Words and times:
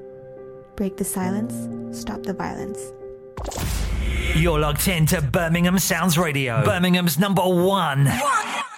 Break 0.76 0.96
the 0.96 1.04
silence, 1.04 1.68
stop 1.94 2.22
the 2.22 2.32
violence. 2.32 2.80
You're 4.34 4.58
logged 4.58 4.88
into 4.88 5.20
Birmingham 5.20 5.78
Sounds 5.78 6.16
Radio. 6.16 6.64
Birmingham's 6.64 7.18
number 7.18 7.42
one 7.42 8.10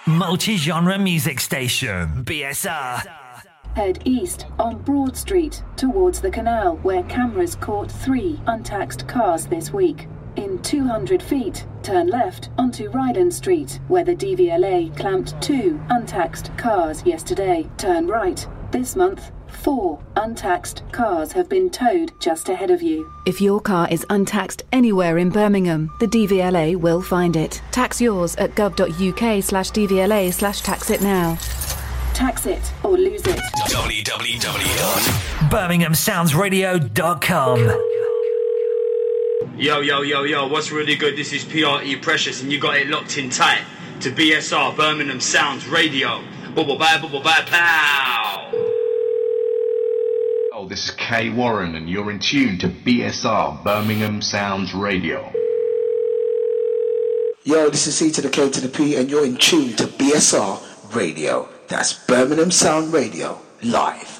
multi 0.05 0.57
genre 0.57 0.99
music 0.99 1.39
station. 1.39 2.25
BSR. 2.25 3.07
Head 3.77 3.99
east 4.03 4.47
on 4.59 4.81
Broad 4.81 5.15
Street 5.15 5.63
towards 5.77 6.19
the 6.19 6.29
canal, 6.29 6.75
where 6.83 7.03
cameras 7.03 7.55
caught 7.55 7.89
three 7.89 8.37
untaxed 8.47 9.07
cars 9.07 9.45
this 9.45 9.71
week. 9.71 10.09
In 10.35 10.61
200 10.63 11.23
feet, 11.23 11.65
turn 11.81 12.07
left 12.07 12.49
onto 12.57 12.89
Ryland 12.89 13.33
Street, 13.33 13.79
where 13.87 14.03
the 14.03 14.15
DVLA 14.15 14.95
clamped 14.97 15.39
two 15.41 15.79
untaxed 15.89 16.51
cars 16.57 17.05
yesterday. 17.05 17.69
Turn 17.77 18.07
right. 18.07 18.45
This 18.71 18.97
month, 18.97 19.31
four 19.47 20.03
untaxed 20.17 20.83
cars 20.91 21.31
have 21.31 21.47
been 21.47 21.69
towed 21.69 22.11
just 22.19 22.49
ahead 22.49 22.69
of 22.69 22.81
you. 22.81 23.09
If 23.25 23.39
your 23.39 23.61
car 23.61 23.87
is 23.89 24.05
untaxed 24.09 24.63
anywhere 24.73 25.17
in 25.19 25.29
Birmingham, 25.29 25.89
the 26.01 26.07
DVLA 26.07 26.75
will 26.75 27.01
find 27.01 27.37
it. 27.37 27.61
Tax 27.71 28.01
yours 28.01 28.35
at 28.35 28.55
gov.uk 28.55 29.41
slash 29.43 29.71
DVLA 29.71 30.33
slash 30.33 30.59
tax 30.61 30.89
it 30.89 31.01
now. 31.01 31.37
Tax 32.13 32.45
it 32.45 32.73
or 32.83 32.97
lose 32.97 33.21
it. 33.25 33.39
BirminghamSoundsRadio.com. 35.49 38.04
Yo, 39.53 39.79
yo, 39.79 40.01
yo, 40.01 40.23
yo, 40.23 40.47
what's 40.47 40.71
really 40.71 40.95
good? 40.95 41.15
This 41.15 41.31
is 41.31 41.45
PRE 41.45 41.95
Precious, 42.01 42.41
and 42.41 42.51
you 42.51 42.59
got 42.59 42.75
it 42.77 42.87
locked 42.87 43.17
in 43.17 43.29
tight 43.29 43.63
to 44.01 44.11
BSR 44.11 44.75
Birmingham 44.75 45.21
Sounds 45.21 45.65
Radio. 45.67 46.21
Bubble 46.53 46.77
bye, 46.77 46.99
bubble 47.01 47.21
bye, 47.21 47.43
pow! 47.45 48.51
Oh, 50.53 50.67
this 50.67 50.89
is 50.89 50.91
Kay 50.91 51.29
Warren, 51.29 51.75
and 51.75 51.89
you're 51.89 52.11
in 52.11 52.19
tune 52.19 52.57
to 52.59 52.67
BSR 52.67 53.63
Birmingham 53.63 54.21
Sounds 54.21 54.73
Radio. 54.73 55.31
Yo, 57.43 57.69
this 57.69 57.87
is 57.87 57.95
C 57.95 58.11
to 58.11 58.21
the 58.21 58.29
K 58.29 58.49
to 58.49 58.59
the 58.59 58.67
P, 58.67 58.97
and 58.97 59.09
you're 59.09 59.25
in 59.25 59.37
tune 59.37 59.75
to 59.77 59.85
BSR 59.85 60.95
Radio. 60.95 61.47
That's 61.67 61.93
Birmingham 61.93 62.51
Sound 62.51 62.91
Radio, 62.91 63.39
live. 63.63 64.14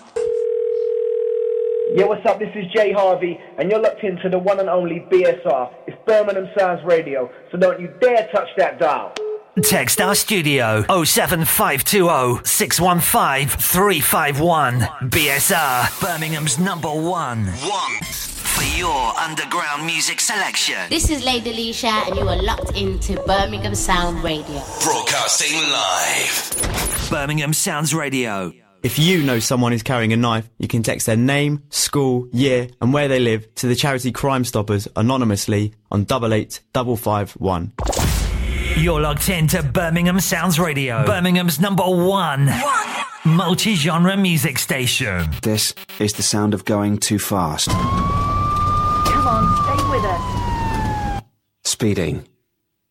Yo, 1.95 2.07
what's 2.07 2.25
up? 2.25 2.39
This 2.39 2.53
is 2.55 2.69
Jay 2.73 2.91
Harvey, 2.91 3.39
and 3.57 3.71
you're 3.71 3.79
locked 3.79 4.03
into 4.03 4.27
the 4.27 4.37
one 4.37 4.59
and 4.59 4.69
only 4.69 5.07
BSR. 5.09 5.73
It's 5.87 5.97
Birmingham 6.05 6.49
Sounds 6.57 6.83
Radio, 6.83 7.31
so 7.49 7.57
don't 7.57 7.79
you 7.79 7.87
dare 8.01 8.27
touch 8.33 8.49
that 8.57 8.77
dial. 8.79 9.13
Text 9.63 10.01
our 10.01 10.13
studio 10.13 10.81
07520 11.05 12.43
615 12.43 13.47
351. 13.47 14.81
BSR, 15.09 16.01
Birmingham's 16.01 16.59
number 16.59 16.89
one. 16.89 17.45
One. 17.45 18.03
For 18.03 18.77
your 18.77 19.17
underground 19.17 19.85
music 19.85 20.19
selection. 20.19 20.89
This 20.89 21.09
is 21.09 21.23
Lady 21.23 21.51
Alicia, 21.51 21.87
and 21.87 22.17
you 22.17 22.27
are 22.27 22.41
locked 22.43 22.75
into 22.75 23.15
Birmingham 23.25 23.73
Sound 23.73 24.21
Radio. 24.21 24.61
Broadcasting 24.83 25.61
live. 25.71 27.09
Birmingham 27.09 27.53
Sounds 27.53 27.95
Radio. 27.95 28.51
If 28.85 28.99
you 28.99 29.23
know 29.23 29.39
someone 29.39 29.71
who's 29.71 29.81
carrying 29.81 30.13
a 30.13 30.15
knife, 30.15 30.47
you 30.59 30.67
can 30.67 30.83
text 30.83 31.07
their 31.07 31.17
name, 31.17 31.63
school, 31.71 32.27
year, 32.31 32.67
and 32.79 32.93
where 32.93 33.07
they 33.07 33.17
live 33.17 33.55
to 33.55 33.65
the 33.65 33.73
charity 33.73 34.11
Crime 34.11 34.45
Stoppers 34.45 34.87
anonymously 34.95 35.73
on 35.89 36.01
88551. 36.01 37.71
You're 38.77 39.01
logged 39.01 39.27
into 39.27 39.63
Birmingham 39.63 40.19
Sounds 40.19 40.59
Radio. 40.59 41.03
Birmingham's 41.03 41.59
number 41.59 41.81
one 41.81 42.47
multi 43.25 43.73
genre 43.73 44.15
music 44.15 44.59
station. 44.59 45.31
This 45.41 45.73
is 45.97 46.13
the 46.13 46.21
sound 46.21 46.53
of 46.53 46.63
going 46.65 46.99
too 46.99 47.17
fast. 47.17 47.69
Come 47.69 47.81
on, 49.27 49.47
stay 49.63 49.89
with 49.89 50.05
us. 50.05 51.23
Speeding. 51.63 52.27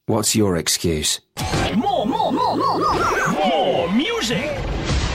What's 0.06 0.34
your 0.34 0.56
excuse? 0.56 1.20
More, 1.76 2.04
more, 2.04 2.32
more, 2.32 2.56
more, 2.56 2.78
more. 2.80 3.28
More 3.48 3.92
music. 3.92 4.53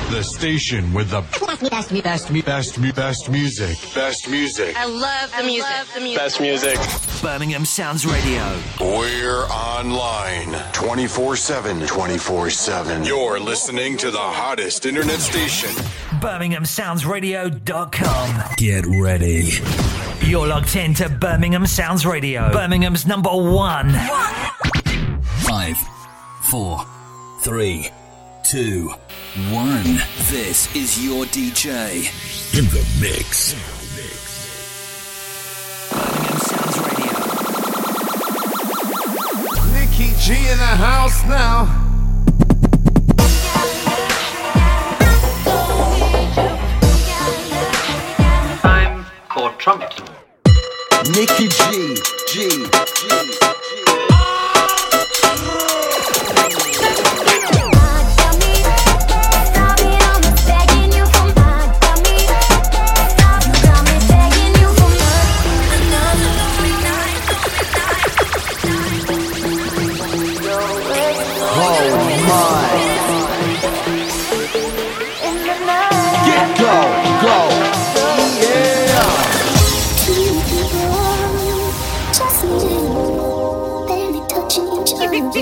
The 0.10 0.24
station 0.24 0.92
with 0.92 1.12
the 1.12 1.22
best, 1.22 1.62
best, 1.70 1.94
best, 2.04 2.34
best, 2.44 2.82
best 2.96 3.30
music. 3.30 3.78
Best 3.94 4.28
music. 4.28 4.76
I 4.76 4.86
love 4.86 5.32
the 5.38 5.44
music. 5.44 5.68
the 5.94 6.02
music. 6.02 6.18
Best 6.18 6.42
music. 6.42 6.80
Birmingham 7.22 7.64
Sounds 7.64 8.08
Radio. 8.08 8.60
We're 8.82 9.44
online 9.46 10.52
24 10.74 11.36
7. 11.36 11.86
24 11.86 12.50
7. 12.50 13.04
You're 13.04 13.40
listening 13.40 13.98
to 13.98 14.10
the 14.10 14.18
hottest 14.18 14.88
internet 14.88 15.20
station. 15.20 15.70
BirminghamSoundsRadio.com. 16.20 18.56
Get 18.58 18.86
ready. 18.88 19.52
You're 20.26 20.48
logged 20.48 20.76
into 20.76 21.08
Birmingham 21.08 21.68
Sounds 21.68 22.04
Radio. 22.04 22.52
Birmingham's 22.52 23.06
number 23.06 23.30
one. 23.30 23.92
Five, 25.44 25.78
four, 26.42 26.84
three, 27.44 27.92
two, 28.44 28.88
one. 28.88 28.98
This 29.36 30.74
is 30.76 31.06
your 31.06 31.26
DJ. 31.26 32.10
In 32.58 32.66
the 32.66 32.84
mix. 33.00 33.54
Nicky 39.72 40.14
G 40.20 40.34
in 40.34 40.58
the 40.58 40.66
house 40.66 41.24
now. 41.26 41.66
Time 48.62 49.06
for 49.32 49.52
Trumpton. 49.60 50.08
Nicky 51.12 51.48
G, 51.50 51.96
G, 52.28 52.50
G. 52.66 53.59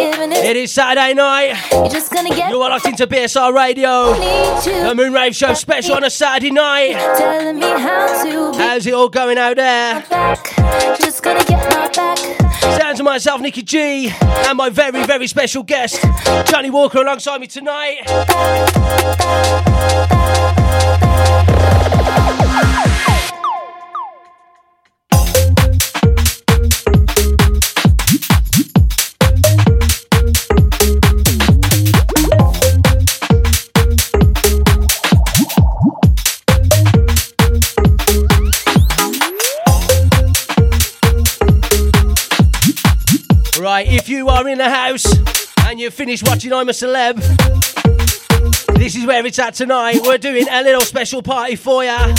It 0.00 0.56
is 0.56 0.72
Saturday 0.72 1.12
night. 1.12 1.56
You're 1.72 1.88
just 1.88 2.12
gonna 2.12 2.28
get 2.28 2.50
You 2.50 2.62
are 2.62 2.70
locked 2.70 2.86
into 2.86 3.04
BSR 3.06 3.52
Radio. 3.52 4.12
The 4.14 4.94
Moonrave 4.94 5.34
Show 5.34 5.54
special 5.54 5.96
on 5.96 6.04
a 6.04 6.10
Saturday 6.10 6.52
night. 6.52 6.92
telling 7.16 7.56
me 7.58 7.66
how 7.66 8.22
to 8.22 8.56
How's 8.56 8.86
it 8.86 8.94
all 8.94 9.08
going 9.08 9.38
out 9.38 9.56
there? 9.56 10.04
just 11.00 11.22
gonna 11.24 11.42
get 11.44 11.58
my 11.70 11.88
back. 11.88 12.18
Sounds 12.80 13.00
of 13.00 13.04
myself, 13.04 13.40
Nicky 13.40 13.62
G, 13.62 14.12
and 14.20 14.56
my 14.56 14.70
very, 14.70 15.04
very 15.04 15.26
special 15.26 15.64
guest, 15.64 16.00
Jonny 16.46 16.70
Walker, 16.70 17.00
alongside 17.00 17.40
me 17.40 17.48
tonight. 17.48 18.04
If 43.80 44.08
you 44.08 44.28
are 44.28 44.48
in 44.48 44.58
the 44.58 44.68
house 44.68 45.06
and 45.64 45.78
you've 45.78 45.94
finished 45.94 46.26
watching 46.26 46.52
I'm 46.52 46.68
a 46.68 46.72
Celeb, 46.72 47.16
this 48.76 48.96
is 48.96 49.06
where 49.06 49.24
it's 49.24 49.38
at 49.38 49.54
tonight. 49.54 50.00
We're 50.02 50.18
doing 50.18 50.46
a 50.50 50.62
little 50.64 50.80
special 50.80 51.22
party 51.22 51.54
for 51.54 51.84
ya. 51.84 52.12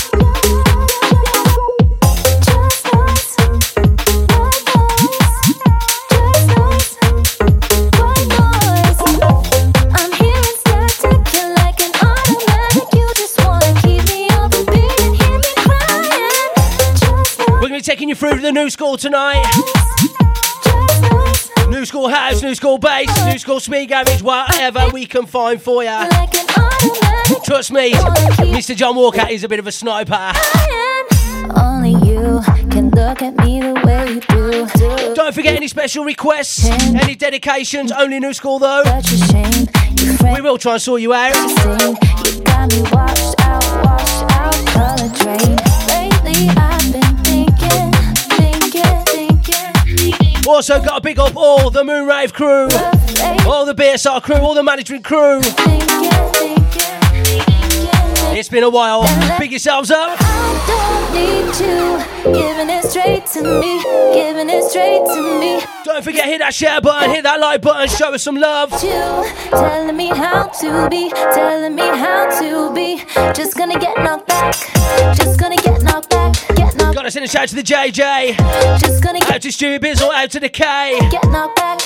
We're 17.50 17.68
going 17.68 17.74
to 17.74 17.78
be 17.78 17.82
taking 17.82 18.08
you 18.08 18.16
through 18.16 18.40
the 18.40 18.52
new 18.54 18.70
school 18.70 18.96
tonight. 18.96 19.99
New 21.70 21.86
school 21.86 22.10
house, 22.10 22.42
new 22.42 22.56
school 22.56 22.78
bass, 22.78 23.26
new 23.26 23.38
school 23.38 23.60
speed 23.60 23.88
garage, 23.90 24.22
whatever 24.22 24.88
we 24.92 25.06
can 25.06 25.26
find 25.26 25.62
for 25.62 25.84
ya. 25.84 26.08
Trust 27.44 27.72
me, 27.72 27.92
Mr. 27.94 28.76
John 28.76 28.96
Walker 28.96 29.26
is 29.30 29.44
a 29.44 29.48
bit 29.48 29.60
of 29.60 29.68
a 29.68 29.72
sniper. 29.72 30.34
Only 31.56 31.92
you 32.06 32.42
can 32.72 32.90
look 32.92 33.22
at 33.22 33.38
me 33.38 33.62
the 33.62 33.74
way 33.86 34.14
you 34.14 34.20
do. 34.22 35.14
Don't 35.16 35.34
forget 35.34 35.56
any 35.56 35.68
special 35.68 36.04
requests, 36.04 36.66
any 36.66 37.16
dedications, 37.16 37.92
only 37.92 38.20
new 38.20 38.34
school 38.34 38.60
though. 38.60 38.84
We 40.34 40.42
will 40.42 40.58
try 40.58 40.74
and 40.74 40.82
sort 40.82 41.02
you 41.02 41.14
out. 41.14 41.36
Also 50.50 50.82
got 50.82 50.96
to 50.96 51.02
big 51.02 51.20
up 51.20 51.38
all 51.38 51.70
the 51.70 51.84
Moonrave 51.84 52.34
crew, 52.34 52.64
all 53.50 53.66
the 53.66 53.74
BSR 53.74 54.22
crew, 54.22 54.36
all 54.38 54.56
the 54.56 54.64
management 54.64 55.06
crew. 55.06 55.40
It's 58.32 58.50
been 58.50 58.64
a 58.64 58.70
while. 58.70 59.04
Pick 59.38 59.52
yourselves 59.52 59.92
up. 59.92 60.20
Don't 60.20 61.14
need 61.14 61.56
you 61.60 62.00
giving 62.34 62.70
it 62.70 62.84
straight 62.84 63.26
to 63.28 63.42
me, 63.42 63.82
giving 64.14 64.50
it 64.50 64.64
straight 64.70 65.06
to 65.06 65.40
me. 65.40 65.62
Don't 65.84 66.04
forget, 66.04 66.26
hit 66.26 66.40
that 66.40 66.54
share 66.54 66.82
button, 66.82 67.10
hit 67.10 67.24
that 67.24 67.40
like 67.40 67.62
button, 67.62 67.88
show 67.88 68.14
us 68.14 68.24
some 68.24 68.36
love. 68.36 68.72
You 68.84 69.26
telling 69.50 69.96
me 69.96 70.08
how 70.08 70.48
to 70.48 70.90
be, 70.90 71.10
telling 71.10 71.76
me 71.76 71.82
how 71.82 72.30
to 72.40 72.74
be. 72.74 73.04
Just 73.34 73.58
gonna 73.58 73.80
get 73.80 73.98
knocked 73.98 74.28
back, 74.28 74.54
just 75.16 75.40
gonna 75.40 75.58
get 75.58 75.82
knocked 75.82 76.10
back, 76.10 76.36
get 76.56 76.76
knocked 76.76 76.96
Gotta 76.96 77.12
send 77.12 77.26
a 77.26 77.28
shout 77.28 77.48
to 77.50 77.56
the 77.56 77.64
JJ. 77.64 78.36
Just 78.80 79.04
gonna 79.04 79.20
out 79.26 79.42
to 79.42 79.50
Stewie 79.50 79.80
Bizzle, 79.80 80.12
out 80.14 80.30
to 80.32 80.40
the 80.40 80.50
K. 80.50 81.00
Get 81.10 81.26
knocked 81.30 81.56
back, 81.56 81.80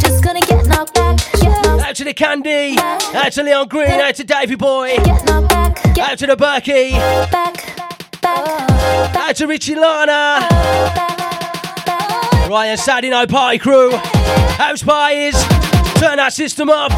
just 0.00 0.22
gonna 0.22 0.40
get 0.40 0.66
knocked 0.66 0.94
back, 0.94 1.18
get 1.34 1.50
knocked 1.50 1.65
Out 1.96 2.00
to 2.00 2.04
the 2.04 2.12
Candy, 2.12 2.76
out 2.78 3.32
to 3.32 3.42
Leon 3.42 3.68
Green, 3.68 3.88
out 3.88 4.14
to 4.16 4.24
Davy 4.24 4.54
Boy, 4.54 4.96
out 4.98 6.18
to 6.18 6.26
the 6.26 6.36
Berkey, 6.36 6.92
out 8.22 9.36
to 9.36 9.46
Richie 9.46 9.76
Lana, 9.76 10.46
Ryan 12.50 12.76
Saturday 12.76 13.08
Night 13.08 13.30
Party 13.30 13.58
Crew, 13.58 13.92
House 13.96 14.82
Parties, 14.82 15.42
turn 15.94 16.18
that 16.18 16.34
system 16.34 16.68
up. 16.68 16.92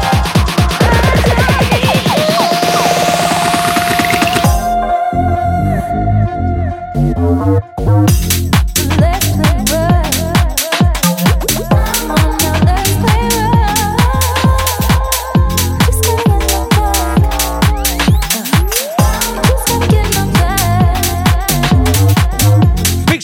Big 8.99 9.48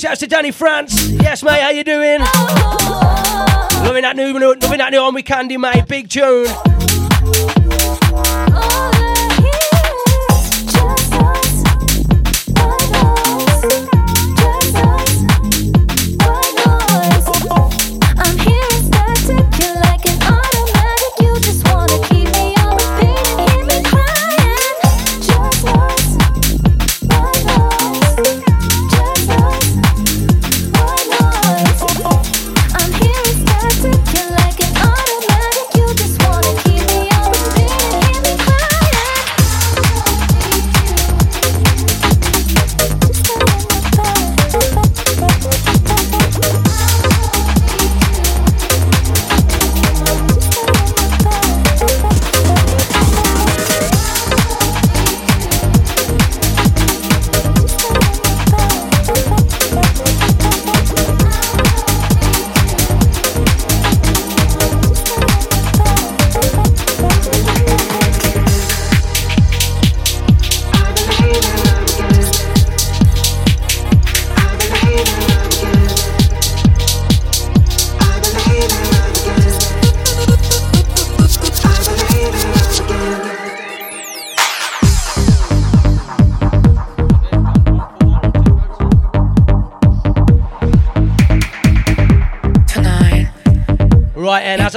shouts 0.05 0.19
to 0.19 0.27
Danny 0.27 0.51
France. 0.51 1.09
Yes, 1.09 1.41
mate, 1.41 1.61
how 1.61 1.69
you 1.69 1.83
doing? 1.83 2.19
Oh. 2.21 3.67
Loving 3.85 4.03
that 4.03 4.15
new, 4.15 4.37
loving 4.37 4.77
that 4.77 4.91
new 4.91 4.99
on 4.99 5.15
with 5.15 5.25
Candy, 5.25 5.57
mate. 5.57 5.87
Big 5.87 6.09
tune. 6.09 6.74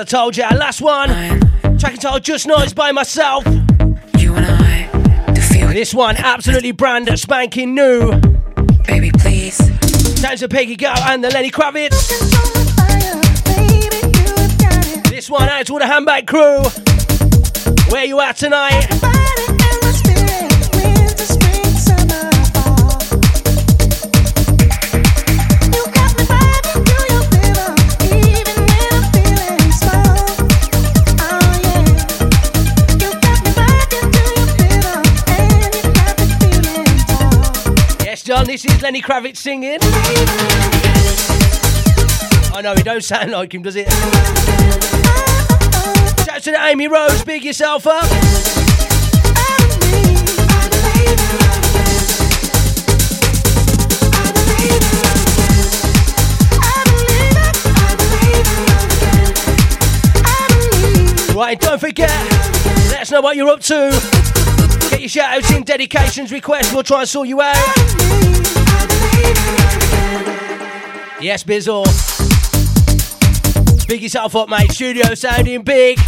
Told 0.09 0.39
you, 0.39 0.45
our 0.45 0.57
last 0.57 0.81
one, 0.81 1.11
track 1.79 1.93
entitled 1.93 2.23
Just 2.23 2.47
Noise 2.47 2.73
by 2.73 2.93
myself. 2.93 3.45
You 4.17 4.35
and 4.37 4.47
I, 4.47 4.89
This 5.75 5.93
one, 5.93 6.17
absolutely 6.17 6.73
brand 6.73 7.11
spanking 7.19 7.75
new. 7.75 8.19
Baby, 8.87 9.11
please. 9.13 9.57
Sounds 10.19 10.43
of 10.43 10.49
Peggy 10.49 10.77
Gou 10.77 10.87
and 10.87 11.23
the 11.23 11.29
Lenny 11.29 11.51
Kravitz. 11.51 11.93
This 15.11 15.29
one 15.29 15.47
out 15.47 15.67
to 15.67 15.75
all 15.75 15.79
the 15.79 15.87
handbag 15.87 16.27
crew. 16.27 16.63
Where 17.93 18.07
you 18.07 18.19
at 18.21 18.37
tonight? 18.39 19.18
This 38.49 38.65
is 38.65 38.81
Lenny 38.81 39.03
Kravitz 39.03 39.37
singing. 39.37 39.77
I 42.55 42.63
know, 42.63 42.73
it 42.73 42.83
don't 42.83 43.05
sound 43.05 43.31
like 43.33 43.53
him, 43.53 43.61
does 43.61 43.77
it? 43.77 43.93
Shout 46.25 46.43
to 46.45 46.53
the 46.53 46.59
Amy 46.63 46.89
Rose, 46.89 47.23
big 47.25 47.45
yourself 47.45 47.87
up. 47.87 48.05
Right, 61.37 61.61
don't 61.61 61.79
forget, 61.79 62.09
let 62.89 63.03
us 63.03 63.11
know 63.11 63.21
what 63.21 63.37
you're 63.37 63.51
up 63.51 63.61
to. 63.61 63.91
Get 64.89 65.01
your 65.01 65.11
shout 65.11 65.37
outs 65.37 65.51
in, 65.51 65.65
dedications, 65.65 66.33
requests, 66.33 66.73
we'll 66.73 66.83
try 66.83 67.01
and 67.01 67.09
sort 67.09 67.29
you 67.29 67.43
out. 67.43 67.98
Yes, 71.21 71.43
Bizzle. 71.45 71.85
Big 73.89 74.03
yourself 74.03 74.37
up, 74.37 74.49
mate. 74.49 74.71
Studio 74.71 75.15
sounding 75.15 75.63
big. 75.63 75.99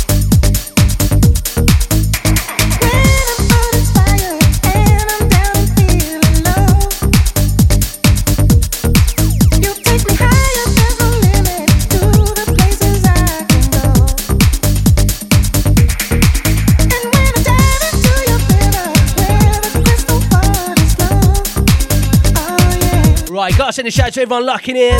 Gotta 23.70 23.76
send 23.76 23.86
a 23.86 23.90
shout 23.92 24.06
out 24.08 24.12
to 24.14 24.22
everyone 24.22 24.46
locking 24.46 24.74
in. 24.74 24.98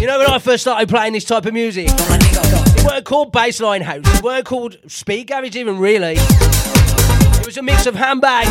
You 0.00 0.06
know 0.06 0.18
when 0.18 0.30
I 0.30 0.38
first 0.38 0.62
started 0.62 0.88
playing 0.88 1.12
this 1.12 1.26
type 1.26 1.44
of 1.44 1.52
music, 1.52 1.88
it 1.90 2.84
weren't 2.86 3.04
called 3.04 3.34
bassline 3.34 3.82
house, 3.82 4.00
it 4.16 4.22
weren't 4.22 4.46
called 4.46 4.78
speed 4.86 5.26
garage 5.26 5.54
even 5.56 5.78
really. 5.78 6.14
It 6.16 7.44
was 7.44 7.58
a 7.58 7.62
mix 7.62 7.84
of 7.84 7.96
handbag, 7.96 8.46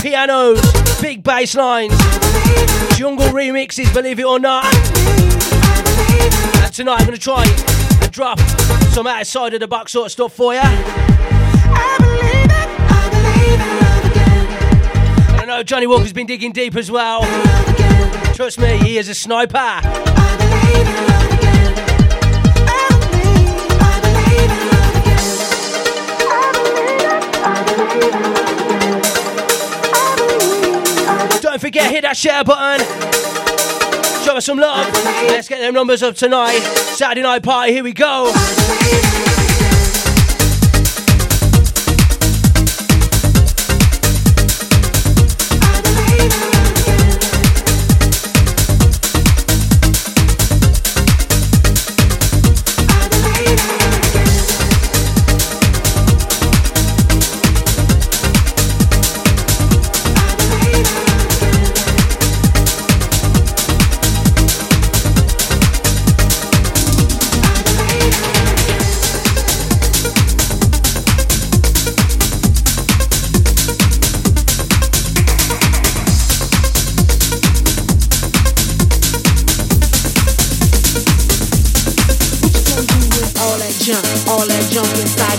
pianos, 0.00 0.60
big 1.02 1.24
bass 1.24 1.56
lines, 1.56 1.90
jungle 2.96 3.26
remixes, 3.30 3.92
believe 3.92 4.20
it 4.20 4.26
or 4.26 4.38
not. 4.38 4.64
And 6.62 6.72
tonight 6.72 7.00
I'm 7.00 7.06
gonna 7.06 7.18
try 7.18 7.42
and 7.42 8.12
drop 8.12 8.38
some 8.92 9.08
outside 9.08 9.54
of 9.54 9.60
the 9.60 9.66
box 9.66 9.90
sort 9.90 10.06
of 10.06 10.12
stuff 10.12 10.32
for 10.32 10.54
you. 10.54 10.60
And 13.48 13.60
I 13.60 13.75
know 15.56 15.62
Jonny 15.62 15.86
Walker's 15.86 16.12
been 16.12 16.26
digging 16.26 16.52
deep 16.52 16.76
as 16.76 16.90
well. 16.90 17.22
Trust 18.34 18.58
me, 18.58 18.76
he 18.78 18.98
is 18.98 19.08
a 19.08 19.14
sniper. 19.14 19.80
Don't 31.40 31.60
forget, 31.60 31.90
hit 31.90 32.02
that 32.02 32.16
share 32.16 32.44
button. 32.44 32.84
Show 34.26 34.36
us 34.36 34.44
some 34.44 34.58
love. 34.58 34.86
Let's 35.28 35.48
get 35.48 35.60
them 35.60 35.72
numbers 35.72 36.02
up 36.02 36.16
tonight. 36.16 36.60
Saturday 36.60 37.22
night 37.22 37.42
party, 37.42 37.72
here 37.72 37.84
we 37.84 37.94
go. 37.94 38.30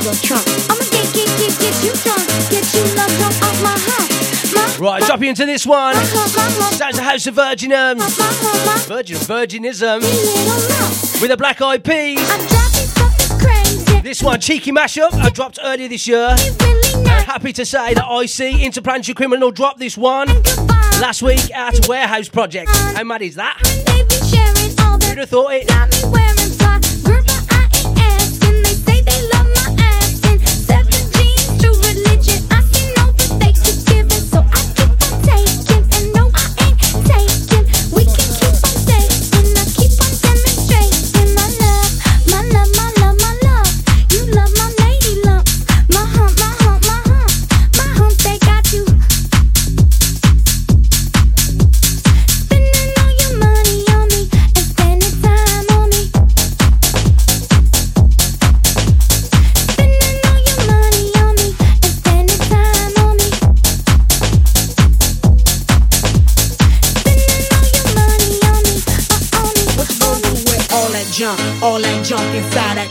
Your 0.08 0.16
trunk. 0.24 0.48
I'ma 0.70 0.84
get, 0.90 1.14
get, 1.14 1.28
get, 1.38 1.60
get 1.60 1.76
you 1.84 1.92
drunk, 2.00 2.24
get 2.50 2.64
you 2.74 2.84
love 2.96 3.12
drunk 3.20 3.36
off 3.44 3.62
my. 3.62 3.76
Right, 4.80 5.04
drop 5.04 5.20
you 5.22 5.30
into 5.30 5.46
this 5.46 5.66
one. 5.66 5.96
Sounds 5.96 6.98
a 6.98 7.04
House 7.04 7.28
of 7.28 7.36
Virginum. 7.36 7.98
Virgin, 8.88 9.18
Virginism. 9.18 10.02
With 11.22 11.32
a 11.32 11.36
Black 11.38 11.62
Eyed 11.62 11.84
Peas. 11.84 12.20
This 14.02 14.24
one, 14.24 14.40
cheeky 14.40 14.72
mashup, 14.72 15.12
I 15.14 15.30
dropped 15.30 15.60
earlier 15.62 15.90
this 15.90 16.08
year. 16.08 16.30
Happy 17.26 17.52
to 17.52 17.66
say 17.66 17.94
that 17.96 18.06
I 18.08 18.28
see 18.28 18.64
Interplanetary 18.64 19.16
Criminal 19.16 19.52
dropped 19.52 19.80
this 19.80 19.98
one 19.98 20.30
last 21.02 21.22
week 21.22 21.54
at 21.54 21.86
Warehouse 21.88 22.30
Project. 22.30 22.70
How 22.74 23.04
mad 23.04 23.24
is 23.24 23.36
that? 23.36 23.58
Who'd 25.04 25.18
have 25.18 25.30
thought 25.30 25.54
it? 25.54 25.97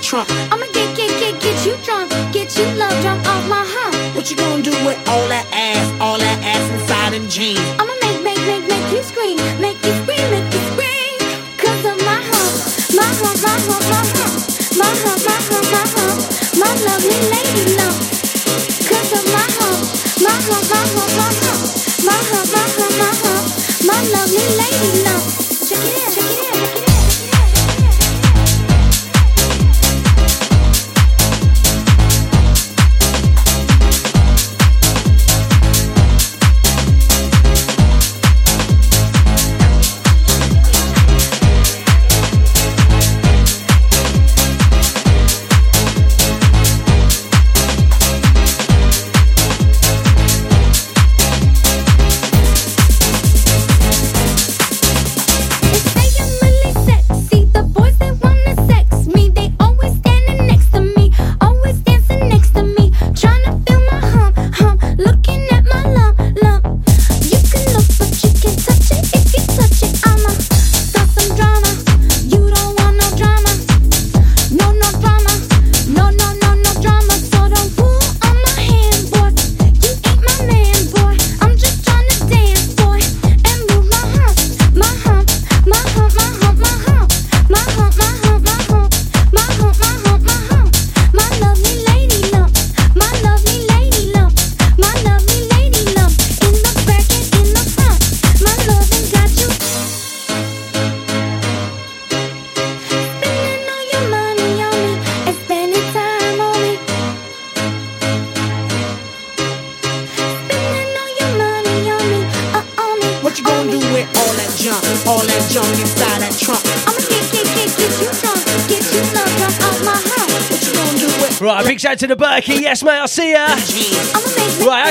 Trunk. 0.07 0.31
I'ma 0.53 0.67
get, 0.73 0.97
get, 0.97 1.11
get, 1.19 1.35
get 1.43 1.67
you 1.67 1.75
drunk, 1.83 2.11
get 2.33 2.57
you 2.57 2.65
love 2.79 2.95
drunk 3.03 3.27
off 3.27 3.45
my 3.49 3.65
hump. 3.67 4.15
What 4.15 4.31
you 4.31 4.37
gonna 4.37 4.63
do 4.63 4.71
with 4.87 4.99
all 5.09 5.26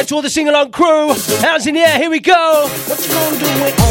to 0.05 0.15
all 0.15 0.21
the 0.21 0.29
sing 0.29 0.47
along 0.47 0.71
crew. 0.71 1.13
Hands 1.41 1.65
in 1.67 1.75
the 1.75 1.81
air, 1.81 1.97
here 1.97 2.09
we 2.09 2.19
go. 2.19 3.84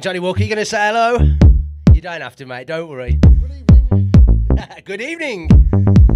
man, 0.00 0.02
Jonny 0.02 0.18
Walker. 0.18 0.42
You 0.42 0.48
going 0.48 0.58
to 0.58 0.64
say 0.64 0.78
hello? 0.88 1.18
You 1.92 2.00
don't 2.00 2.20
have 2.20 2.36
to, 2.36 2.46
mate. 2.46 2.66
Don't 2.66 2.88
worry. 2.88 3.12
Good 3.14 3.42
evening. 3.70 4.12
Good 4.84 5.00
evening. 5.00 5.48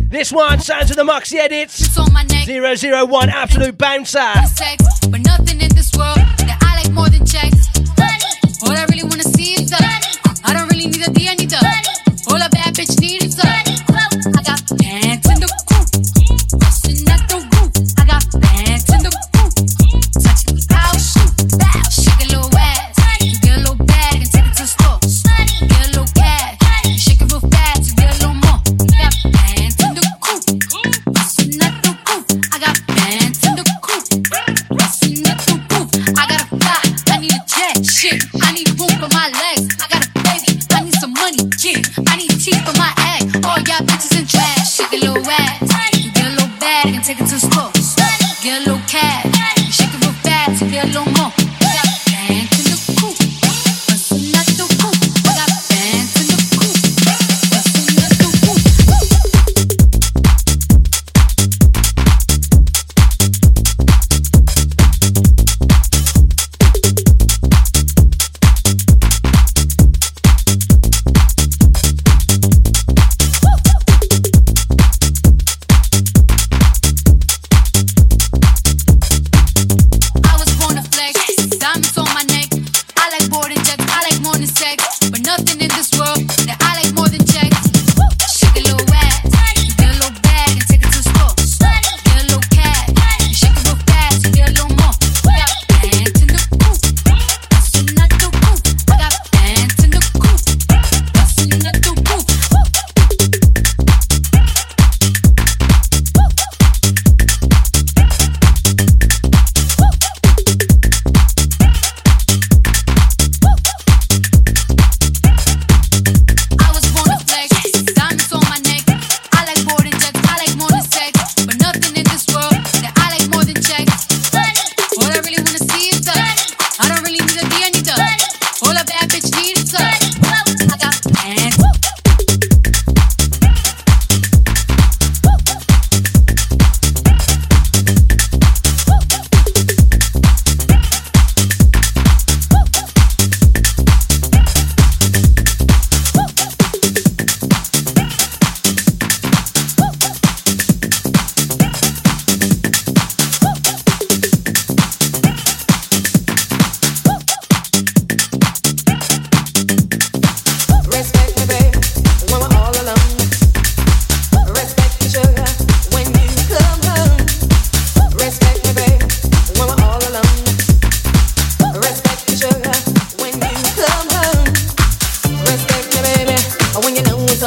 This 0.08 0.32
one 0.32 0.60
sounds 0.60 0.90
of 0.90 0.96
the 0.96 1.04
Moxie 1.04 1.38
Edits. 1.38 1.94
001 1.94 3.28
Absolute 3.28 3.76
Bouncer. 3.76 4.32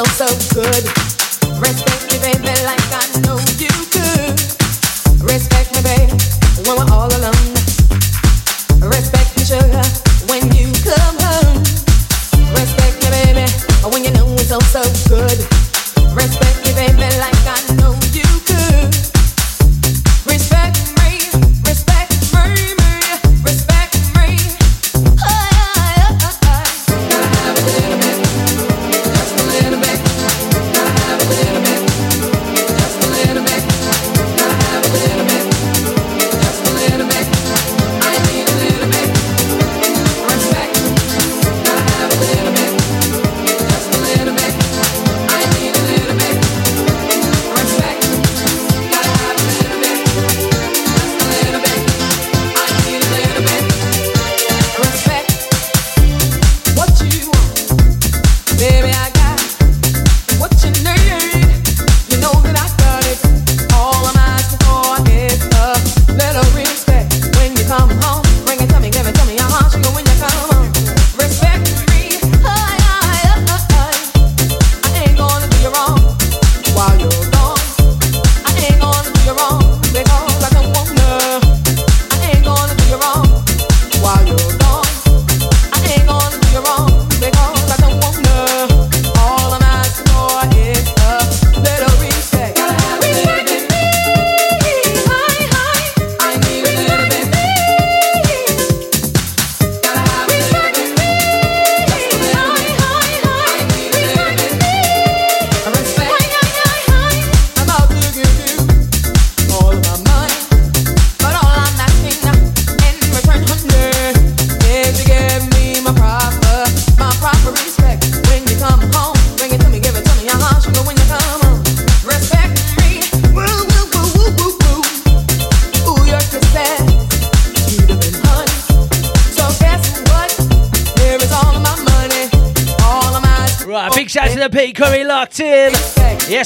feel 0.04 0.28
so 0.28 0.54
good. 0.54 0.84
Rest 1.60 1.87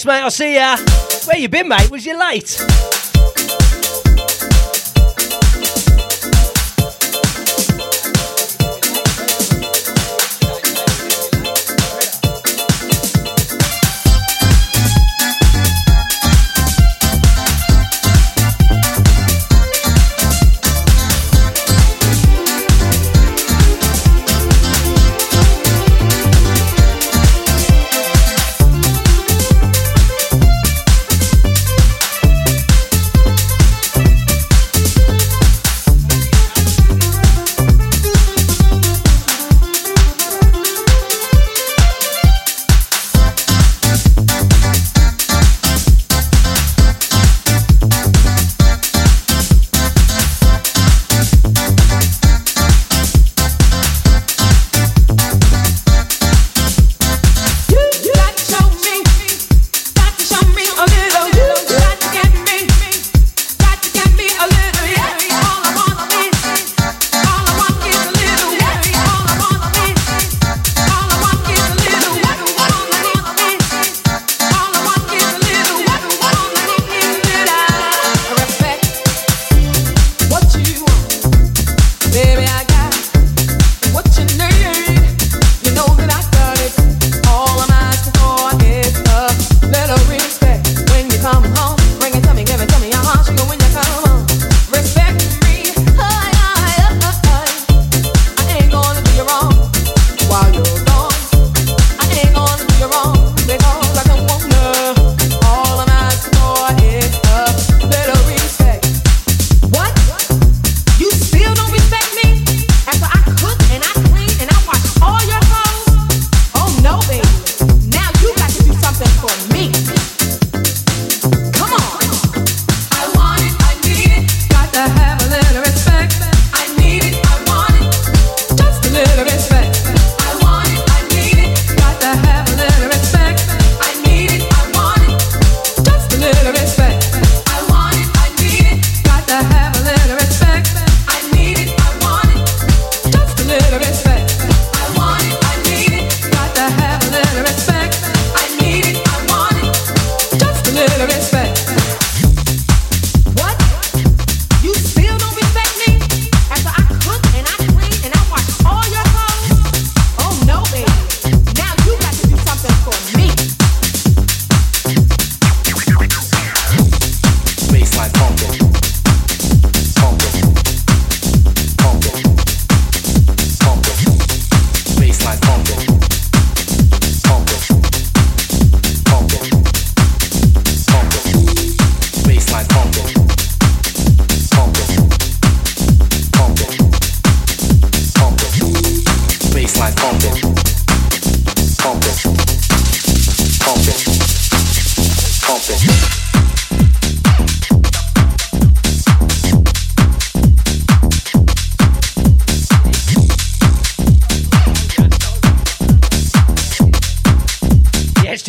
mate. 0.06 0.20
I'll 0.20 0.30
see 0.30 0.54
ya. 0.54 0.76
Where 1.26 1.38
you 1.38 1.48
been, 1.48 1.68
mate? 1.68 1.90
Was 1.90 2.06
you 2.06 2.18
late? 2.18 2.71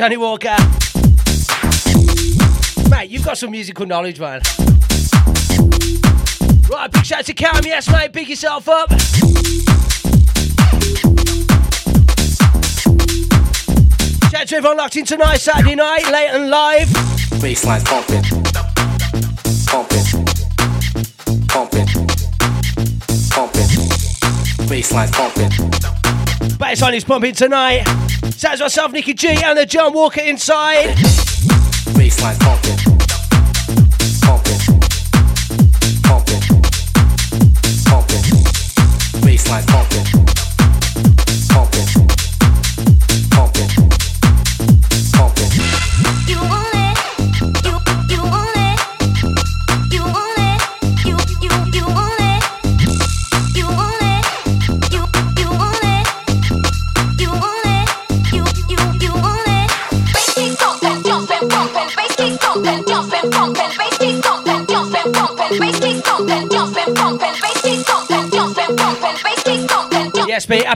Jonny 0.03 0.17
Walker. 0.17 0.57
Mate, 2.89 3.09
you've 3.09 3.23
got 3.23 3.37
some 3.37 3.51
musical 3.51 3.85
knowledge, 3.85 4.19
man. 4.19 4.41
Right, 6.69 6.91
big 6.91 7.05
shout 7.05 7.19
out 7.19 7.25
to 7.27 7.33
Cam. 7.33 7.63
Yes, 7.63 7.89
mate, 7.89 8.11
big 8.11 8.27
yourself 8.27 8.67
up. 8.67 8.91
Shout 14.29 14.41
out 14.41 14.47
to 14.49 14.55
everyone 14.57 14.75
locked 14.75 14.97
in 14.97 15.05
tonight, 15.05 15.37
Saturday 15.37 15.75
night, 15.75 16.11
late 16.11 16.31
and 16.31 16.49
live. 16.49 16.89
Bassline 17.39 17.85
pumping, 17.85 18.23
pumping, 19.65 20.03
pumping, 21.47 21.87
pumping. 23.29 23.67
Bassline 24.67 25.11
pumping. 25.13 25.51
Bassline 26.57 26.93
is 26.93 27.05
pumping 27.05 27.33
tonight. 27.33 28.02
Sounds 28.31 28.61
myself, 28.61 28.91
Nicky 28.91 29.13
G, 29.13 29.29
and 29.29 29.57
the 29.57 29.65
John 29.65 29.93
Walker 29.93 30.21
inside. 30.21 30.95
Pumping, 32.39 32.82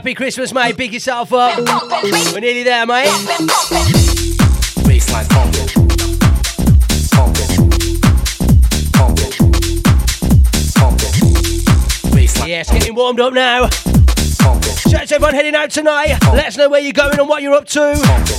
happy 0.08 0.14
Christmas, 0.14 0.54
mate. 0.54 0.74
Big 0.74 0.94
yourself 0.94 1.34
up. 1.34 1.58
We're 2.02 2.40
nearly 2.40 2.62
there, 2.62 2.86
mate. 2.86 3.08
Bassline 4.86 5.28
pumping. 5.28 5.68
Bassline. 12.14 12.48
Yes, 12.48 12.70
getting 12.70 12.94
warmed 12.94 13.20
up 13.20 13.34
now. 13.34 13.68
Shout 13.68 15.02
out 15.02 15.08
to 15.08 15.14
everyone 15.16 15.34
heading 15.34 15.54
out 15.54 15.70
tonight. 15.70 16.16
Let 16.32 16.46
us 16.46 16.56
know 16.56 16.70
where 16.70 16.80
you're 16.80 16.94
going 16.94 17.18
and 17.18 17.28
what 17.28 17.42
you're 17.42 17.52
up 17.52 17.66
to. 17.66 18.37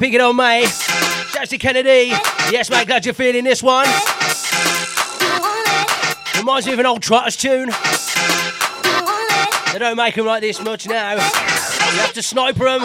Big 0.00 0.12
it 0.12 0.20
on, 0.20 0.34
mate. 0.34 0.66
Shout 0.66 1.48
Kennedy. 1.60 2.12
Yes, 2.50 2.68
mate, 2.68 2.88
glad 2.88 3.04
you're 3.04 3.14
feeling 3.14 3.44
this 3.44 3.62
one. 3.62 3.86
Reminds 6.36 6.66
me 6.66 6.72
of 6.72 6.80
an 6.80 6.86
old 6.86 7.00
Trotters 7.00 7.36
tune. 7.36 7.70
They 9.72 9.78
don't 9.78 9.96
make 9.96 10.16
them 10.16 10.26
like 10.26 10.40
this 10.40 10.60
much 10.60 10.88
now. 10.88 11.12
You 11.12 11.18
have 12.00 12.12
to 12.14 12.22
sniper 12.22 12.64
them. 12.64 12.82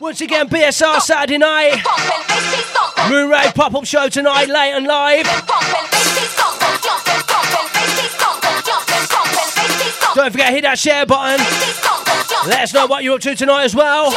Once 0.00 0.20
again, 0.22 0.48
BSR 0.48 1.00
Saturday 1.00 1.38
night. 1.38 1.74
Moonrave 3.08 3.54
pop 3.54 3.74
up 3.74 3.84
show 3.84 4.08
tonight, 4.08 4.48
late 4.48 4.72
and 4.72 4.86
live. 4.86 5.61
Don't 10.14 10.30
forget, 10.30 10.48
to 10.48 10.54
hit 10.54 10.62
that 10.62 10.78
share 10.78 11.06
button. 11.06 11.44
Let 12.48 12.62
us 12.62 12.74
know 12.74 12.86
what 12.86 13.02
you're 13.04 13.14
up 13.14 13.20
to 13.22 13.34
tonight 13.34 13.64
as 13.64 13.74
well. 13.74 14.10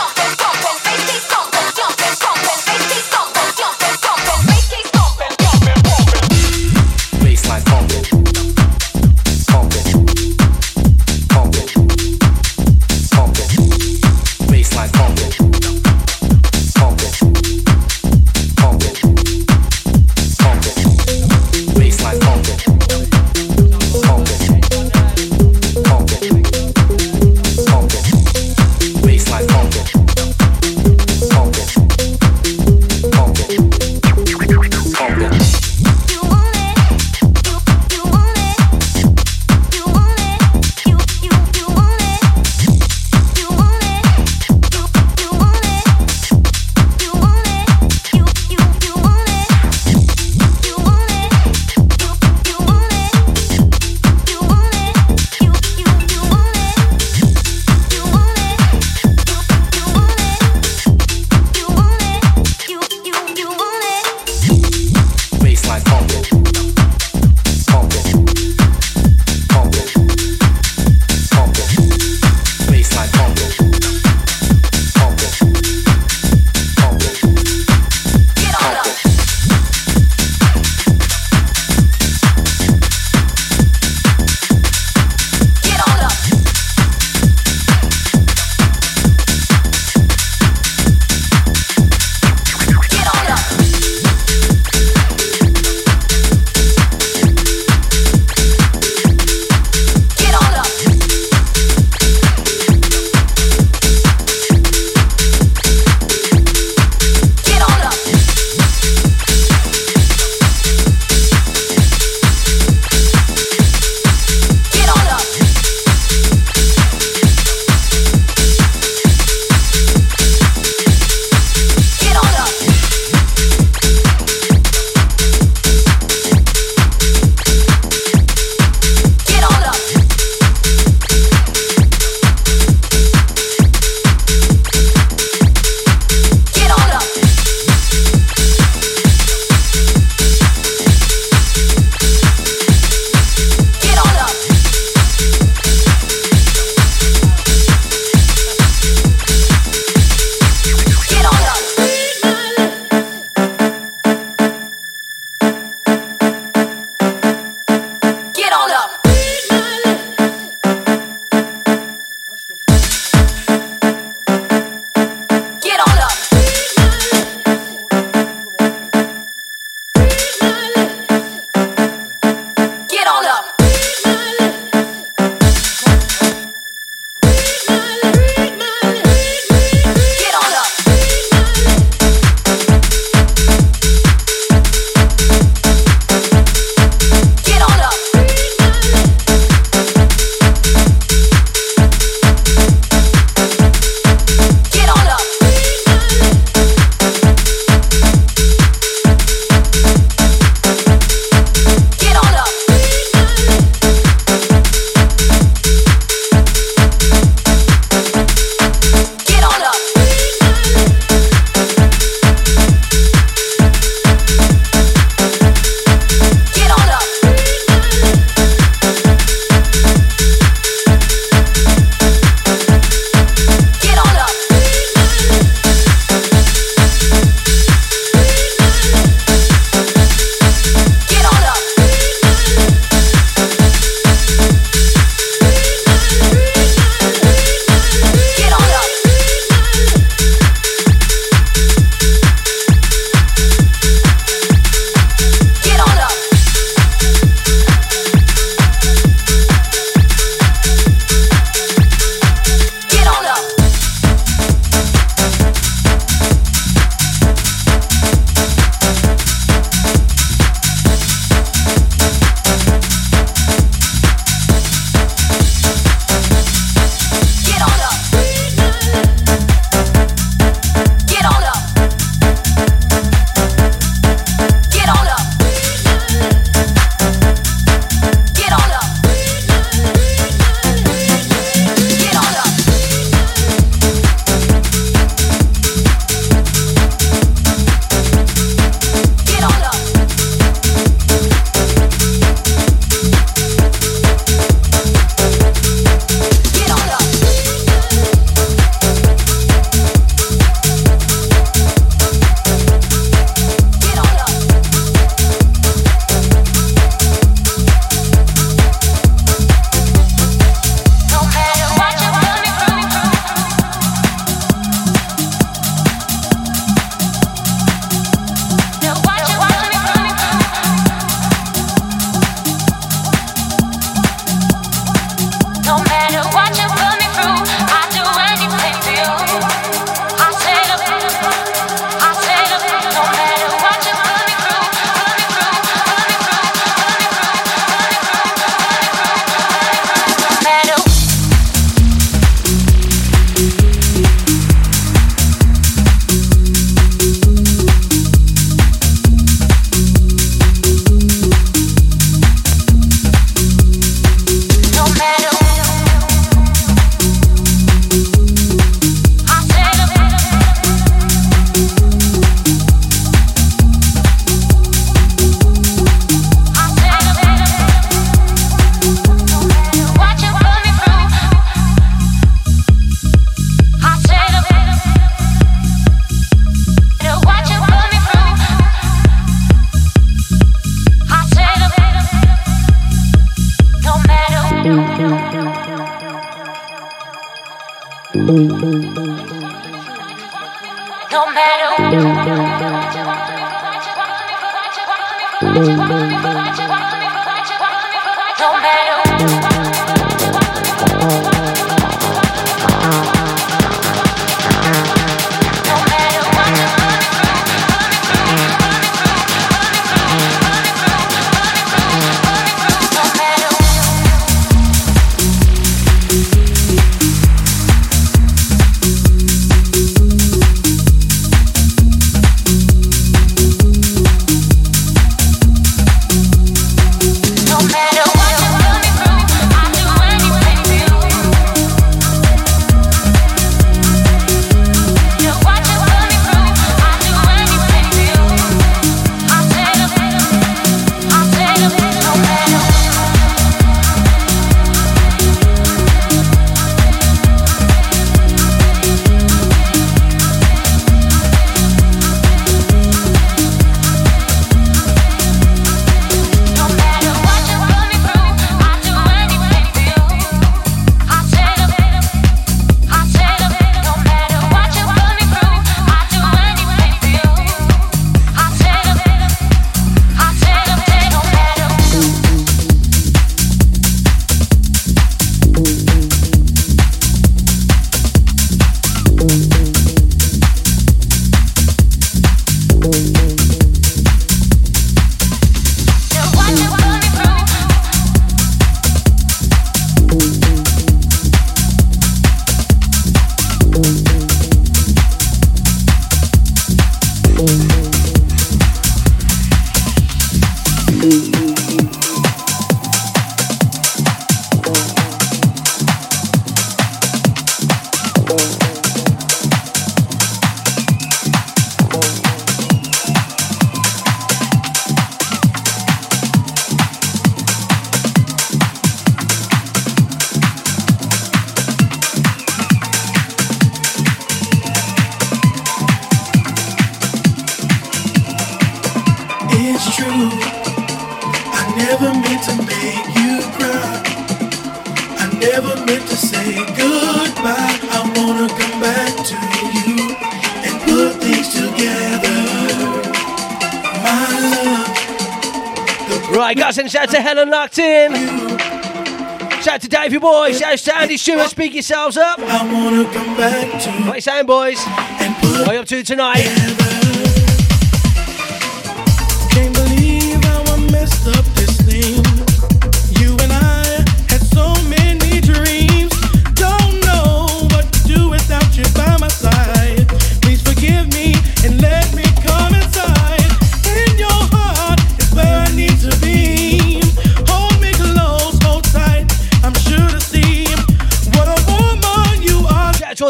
Davey 549.96 550.18
Boy. 550.18 550.52
Shout 550.52 550.74
out 550.74 550.80
to 550.80 550.98
Andy 550.98 551.16
Stewart. 551.16 551.50
Speak 551.50 551.74
yourselves 551.74 552.18
up. 552.18 552.38
I 552.40 552.72
wanna 552.72 553.06
come 553.14 553.38
back 553.38 553.82
to 553.84 553.90
What 554.08 554.16
you 554.16 554.22
saying, 554.22 554.46
boys? 554.46 554.84
What 554.84 555.70
are 555.70 555.74
you 555.74 555.80
up 555.80 555.88
to 555.88 556.04
tonight? 556.04 556.85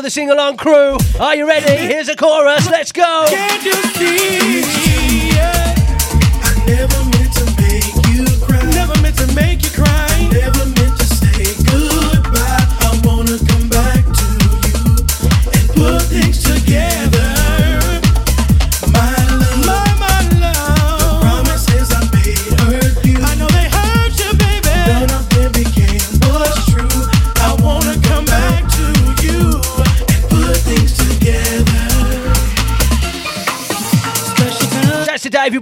The 0.05 0.11
sing 0.11 0.29
along 0.29 0.55
crew. 0.55 0.97
Are 1.19 1.35
you 1.35 1.47
ready? 1.47 1.83
Here's 1.87 2.09
a 2.09 2.15
chorus. 2.15 2.69
Let's 2.69 2.91
go. 2.91 3.25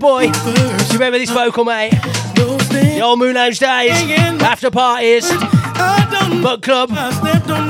Boy. 0.04 0.28
Do 0.28 0.52
you 0.52 1.00
remember 1.00 1.16
this 1.18 1.30
vocal, 1.30 1.64
mate? 1.64 1.92
The 2.36 3.00
old 3.02 3.20
Moon 3.20 3.36
Lounge 3.36 3.58
days. 3.58 3.94
After 4.44 4.70
parties. 4.70 5.32
Book 6.42 6.62
club. 6.62 6.90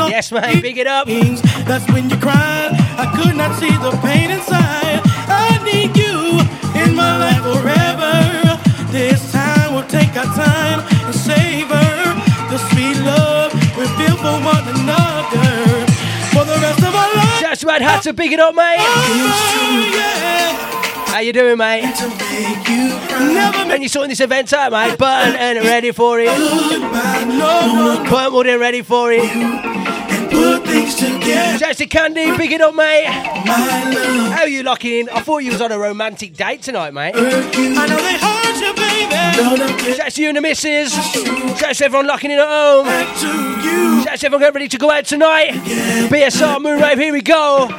Yes, 0.09 0.31
mate. 0.31 0.63
Big 0.63 0.79
it 0.79 0.88
up. 0.88 1.05
That's 1.05 1.88
when 1.91 2.09
you 2.09 2.17
cried. 2.17 2.71
I 2.97 3.05
could 3.15 3.36
not 3.38 3.53
see 3.59 3.69
the 3.69 3.91
pain 4.01 4.31
inside. 4.31 5.01
I 5.29 5.61
need 5.63 5.95
you 5.95 6.41
in 6.81 6.95
my 6.95 7.19
life 7.21 7.43
forever. 7.45 8.57
This 8.91 9.31
time 9.31 9.75
we'll 9.75 9.86
take 9.86 10.17
our 10.17 10.25
time 10.34 10.81
and 11.05 11.13
savor 11.13 11.86
the 12.49 12.57
sweet 12.73 12.97
love 13.05 13.53
we 13.77 13.86
feel 14.01 14.17
for 14.17 14.41
one 14.41 14.65
another. 14.73 15.86
For 16.34 16.45
the 16.49 16.57
rest 16.59 16.79
of 16.79 16.95
our 16.95 17.13
lives. 17.15 17.41
That's 17.41 17.63
right, 17.63 17.79
had 17.79 18.01
to 18.01 18.13
big 18.13 18.31
it 18.31 18.39
up, 18.39 18.55
mate. 18.55 18.77
Oh, 18.79 20.72
How 21.14 21.20
you 21.20 21.32
doing, 21.32 21.59
mate? 21.59 21.84
When 23.68 23.84
you 23.84 23.88
sorting 23.88 24.09
this 24.09 24.20
event 24.20 24.51
out, 24.51 24.72
mate? 24.72 24.97
Button 24.97 25.36
and 25.36 25.64
ready 25.64 25.91
for 25.91 26.20
it. 26.20 26.26
Button 28.09 28.34
wood 28.34 28.47
and 28.47 28.59
ready 28.59 28.82
for 28.82 29.11
it. 29.11 29.22
Shouts 31.59 31.78
to 31.78 31.86
Candy, 31.86 32.36
big 32.36 32.51
it 32.51 32.61
up, 32.61 32.74
mate. 32.74 33.05
How 33.05 34.45
you 34.45 34.64
locking 34.64 35.01
in? 35.01 35.09
I 35.09 35.20
thought 35.20 35.43
you 35.43 35.51
was 35.51 35.61
on 35.61 35.72
a 35.72 35.78
romantic 35.78 36.34
date 36.34 36.64
tonight, 36.64 36.95
mate. 36.95 37.14
I 37.16 37.20
know 37.20 37.95
they 37.95 38.18
hurt 38.18 38.59
you, 38.59 38.74
baby. 38.74 39.93
Shouts 39.93 40.16
to 40.16 40.22
you 40.24 40.30
and 40.30 40.38
the 40.38 40.41
missus. 40.41 40.93
Shouts 41.59 41.78
to 41.78 41.86
everyone 41.86 42.07
locking 42.07 42.32
in 42.32 42.39
at 42.39 42.47
home. 42.47 42.88
Shouts 44.03 44.22
to 44.22 44.26
everyone 44.26 44.41
getting 44.41 44.55
ready 44.55 44.68
to 44.68 44.78
go 44.80 44.89
out 44.89 45.05
tonight. 45.05 45.51
BSR 46.09 46.57
Moonrave, 46.57 46.97
here 46.97 47.14
we 47.14 47.22
go. 47.22 47.70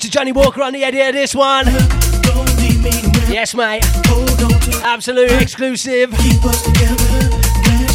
Out 0.00 0.04
to 0.04 0.10
Jonny 0.10 0.32
Walker 0.32 0.62
on 0.62 0.72
the 0.72 0.82
edit 0.82 1.02
of 1.02 1.08
uh, 1.08 1.12
this 1.12 1.34
one. 1.34 1.66
Yes, 3.30 3.54
mate. 3.54 3.84
Absolute 4.82 5.30
exclusive. 5.42 6.10
Keep 6.12 6.42
us 6.42 6.62
together, 6.62 7.28
let's. 7.66 7.90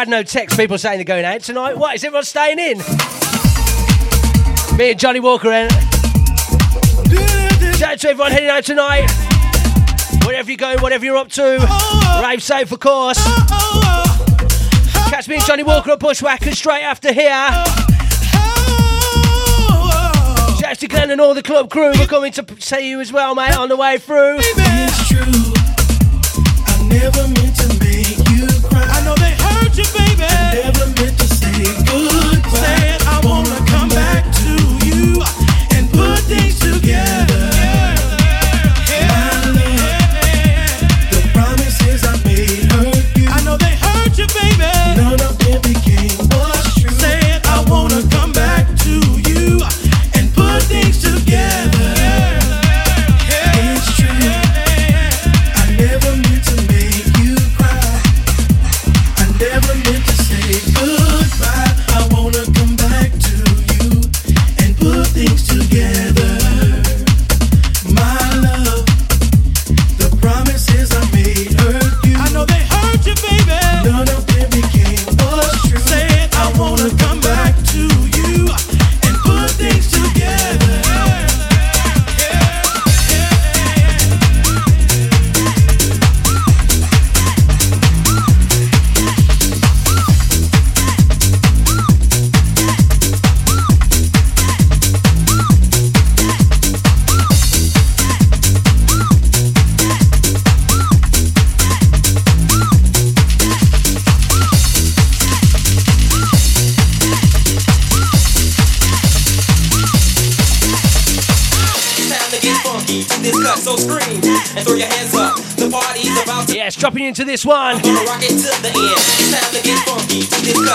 Had 0.00 0.08
no 0.08 0.22
text 0.22 0.56
people 0.56 0.78
saying 0.78 0.96
they're 0.96 1.04
going 1.04 1.26
out 1.26 1.42
tonight. 1.42 1.76
What, 1.76 1.94
is 1.94 2.02
everyone 2.04 2.24
staying 2.24 2.58
in? 2.58 2.78
Me 4.78 4.92
and 4.92 4.98
Jonny 4.98 5.20
Walker 5.20 5.52
in. 5.52 5.68
Shout 7.74 7.92
out 7.92 7.98
to 7.98 8.08
everyone 8.08 8.32
heading 8.32 8.48
out 8.48 8.64
tonight. 8.64 9.10
Wherever 10.24 10.50
you're 10.50 10.56
going, 10.56 10.78
whatever 10.78 11.04
you're 11.04 11.18
up 11.18 11.28
to. 11.32 12.22
Rave 12.24 12.42
safe, 12.42 12.72
of 12.72 12.80
course. 12.80 13.22
Catch 15.10 15.28
me 15.28 15.34
and 15.34 15.44
Jonny 15.44 15.64
Walker 15.64 15.90
at 15.90 15.98
Bushwhackers 15.98 16.56
straight 16.56 16.82
after 16.82 17.12
here. 17.12 17.50
Shout 20.60 20.70
out 20.70 20.78
to 20.78 20.88
Glenn 20.88 21.10
and 21.10 21.20
all 21.20 21.34
the 21.34 21.42
club 21.42 21.68
crew. 21.68 21.92
We're 21.98 22.06
coming 22.06 22.32
to 22.32 22.46
see 22.58 22.88
you 22.88 23.00
as 23.00 23.12
well, 23.12 23.34
mate, 23.34 23.54
on 23.54 23.68
the 23.68 23.76
way 23.76 23.98
through. 23.98 24.38
It's 24.38 25.10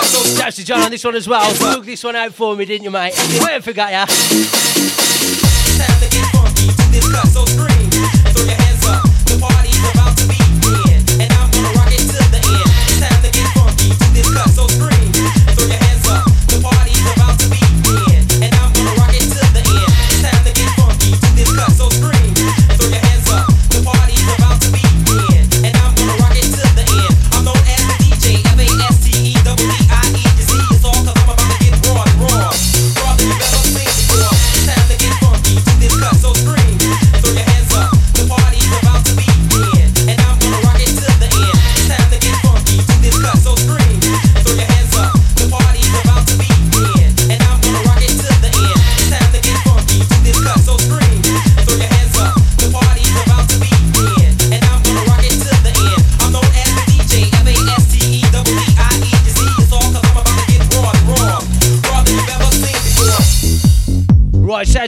so 0.03 0.23
Shout 0.35 0.47
out 0.47 0.53
to 0.53 0.65
John 0.65 0.81
on 0.81 0.91
this 0.91 1.03
one 1.03 1.15
as 1.15 1.27
well. 1.27 1.53
Took 1.53 1.85
this 1.85 2.03
one 2.03 2.15
out 2.15 2.33
for 2.33 2.55
me, 2.55 2.65
didn't 2.65 2.83
you, 2.83 2.91
mate? 2.91 3.13
I 3.15 3.59
forgot 3.59 3.91
ya. 3.91 4.94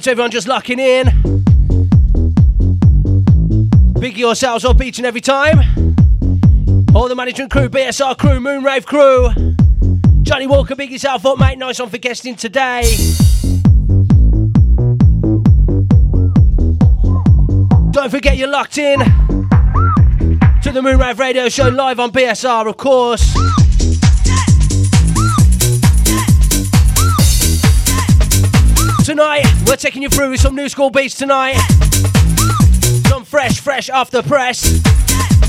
To 0.07 0.11
everyone 0.11 0.31
just 0.31 0.47
locking 0.47 0.79
in. 0.79 1.07
Big 3.99 4.17
yourselves 4.17 4.63
up 4.63 4.81
each 4.81 4.99
and 4.99 5.05
every 5.05 5.19
time. 5.19 5.59
All 6.95 7.09
the 7.09 7.13
management 7.13 7.51
crew, 7.51 7.67
BSR 7.67 8.17
crew, 8.17 8.39
Moonrave 8.39 8.85
crew. 8.85 9.27
Jonny 10.23 10.47
Walker, 10.47 10.77
big 10.77 10.91
yourself 10.91 11.25
up, 11.25 11.37
mate. 11.39 11.57
Nice 11.57 11.81
one 11.81 11.89
for 11.89 11.97
guesting 11.97 12.37
today. 12.37 12.83
Don't 17.91 18.09
forget 18.09 18.37
you're 18.37 18.47
locked 18.47 18.77
in 18.77 18.99
to 18.99 20.71
the 20.71 20.79
Moonrave 20.81 21.19
Radio 21.19 21.49
Show 21.49 21.67
live 21.67 21.99
on 21.99 22.13
BSR, 22.13 22.65
of 22.65 22.77
course. 22.77 23.33
Tonight, 29.03 29.46
we're 29.67 29.75
taking 29.75 30.01
you 30.01 30.09
through 30.09 30.37
some 30.37 30.55
new 30.55 30.69
school 30.69 30.89
beats 30.89 31.15
tonight. 31.15 31.55
Some 33.07 33.25
fresh, 33.25 33.59
fresh 33.59 33.89
after 33.89 34.23
press. 34.23 34.59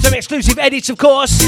Some 0.02 0.14
exclusive 0.14 0.58
edits, 0.58 0.90
of 0.90 0.98
course. 0.98 1.40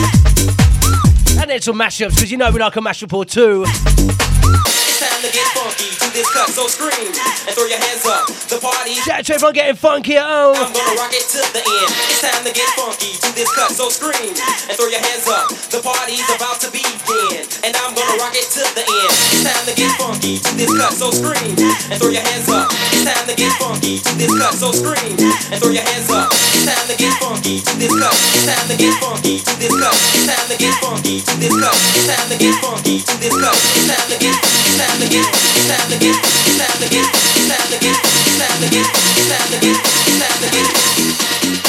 And 1.38 1.50
then 1.50 1.60
some 1.60 1.76
mashups, 1.76 2.14
because 2.14 2.30
you 2.30 2.36
know 2.38 2.50
we 2.50 2.60
like 2.60 2.76
a 2.76 2.80
mashup 2.80 3.12
or 3.12 3.24
two. 3.24 3.64
It's 3.66 5.00
time 5.00 5.22
to 5.22 5.30
get 5.32 5.46
funky 5.56 5.90
to 5.96 6.06
this 6.12 6.28
cut, 6.34 6.48
so 6.50 6.66
scream 6.66 7.08
and 7.10 7.54
throw 7.56 7.66
your 7.66 7.78
hands 7.78 8.04
up. 8.06 8.26
The 8.50 8.58
party's 8.60 9.02
Shout 9.02 9.20
out 9.20 9.24
to 9.24 9.34
everyone 9.34 9.54
getting 9.54 9.76
funky 9.76 10.16
at 10.16 10.26
home. 10.26 10.56
I'm 10.56 10.72
gonna 10.72 11.00
rock 11.00 11.14
it 11.14 11.26
to 11.32 11.40
the 11.54 11.62
end. 11.64 11.90
It's 12.10 12.20
time 12.20 12.44
to 12.44 12.52
get 12.52 12.68
funky 12.76 13.16
to 13.16 13.30
this 13.34 13.50
cut, 13.54 13.70
so 13.70 13.88
scream 13.88 14.34
and 14.36 14.74
throw 14.76 14.92
your 14.92 15.00
hands 15.00 15.26
up. 15.28 15.48
The 15.72 15.80
party's 15.80 16.28
about 16.28 16.60
to 16.66 16.68
begin, 16.70 17.46
and 17.64 17.72
I'm 17.72 17.94
gonna 18.10 18.22
rock 18.22 18.34
it 18.34 18.48
to 18.50 18.62
the 18.74 18.82
end. 18.82 19.12
It's 19.30 19.42
time 19.46 19.64
to 19.66 19.74
get 19.74 19.92
funky 19.98 20.38
to 20.38 20.50
this 20.58 20.70
cut, 20.74 20.92
so 20.92 21.10
scream 21.10 21.54
and 21.54 21.96
throw 22.00 22.10
your 22.10 22.22
hands 22.26 22.48
up. 22.50 22.70
It's 22.90 23.06
time 23.06 23.26
to 23.26 23.34
get 23.34 23.52
funky 23.58 23.98
to 23.98 24.10
this 24.18 24.30
cut, 24.34 24.54
so 24.54 24.72
scream 24.74 25.14
and 25.14 25.58
throw 25.62 25.70
your 25.70 25.86
hands 25.86 26.10
up. 26.10 26.30
It's 26.30 26.66
time 26.66 26.86
to 26.90 26.94
get 26.98 27.14
funky 27.22 27.60
to 27.62 27.72
this 27.78 27.92
cut. 27.94 28.14
It's 28.34 28.46
time 28.46 28.66
to 28.66 28.74
get 28.76 28.94
funky 28.98 29.38
to 29.38 29.52
this 29.58 29.70
cut. 29.70 29.94
It's 29.94 30.26
time 30.26 30.46
to 30.50 30.56
get 30.58 30.74
funky 30.82 31.20
to 31.22 31.32
this 31.38 31.54
cut. 31.54 31.76
It's 31.94 32.06
time 32.10 32.28
to 32.30 32.36
get 32.38 32.54
funky 32.58 32.94
to 32.98 33.14
this 33.20 33.34
cut. 33.34 33.56
It's 33.78 33.86
time 33.86 34.06
to 34.10 34.16
get, 34.18 34.34
it's 34.34 34.76
time 34.80 34.98
to 34.98 35.06
get, 35.06 35.26
it's 35.30 35.66
time 35.70 35.86
to 35.90 35.96
get, 35.98 36.16
it's 36.18 36.58
time 36.58 36.78
to 36.82 36.88
get, 36.90 37.06
it's 37.06 37.46
time 37.46 37.68
to 37.70 37.78
get, 37.78 37.96
it's 38.10 38.38
time 38.40 38.58
to 38.58 38.68
get, 38.70 38.86
it's 38.90 39.28
time 39.30 39.48
to 39.50 39.58
get, 39.60 39.78
it's 39.78 40.18
time 40.18 40.38
to 40.42 40.48
get. 40.50 41.59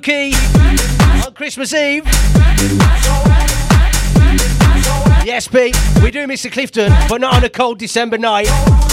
Spooky 0.00 0.32
on 1.26 1.34
Christmas 1.34 1.74
Eve. 1.74 2.04
Yes, 5.26 5.46
Pete, 5.46 5.76
we 6.02 6.10
do 6.10 6.26
miss 6.26 6.42
the 6.42 6.48
Clifton, 6.48 6.90
but 7.06 7.20
not 7.20 7.34
on 7.34 7.44
a 7.44 7.50
cold 7.50 7.78
December 7.78 8.16
night. 8.16 8.46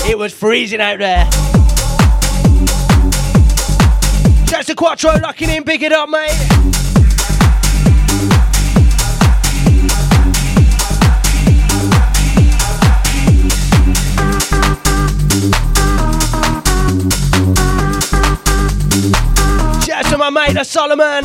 It 0.05 0.17
was 0.17 0.33
freezing 0.33 0.81
out 0.81 0.99
there. 0.99 1.23
That's 4.47 4.67
to 4.67 4.75
Quattro 4.75 5.17
locking 5.21 5.49
in, 5.49 5.63
big 5.63 5.81
it 5.81 5.93
up, 5.93 6.09
mate. 6.09 6.56
Solomon. 20.63 21.23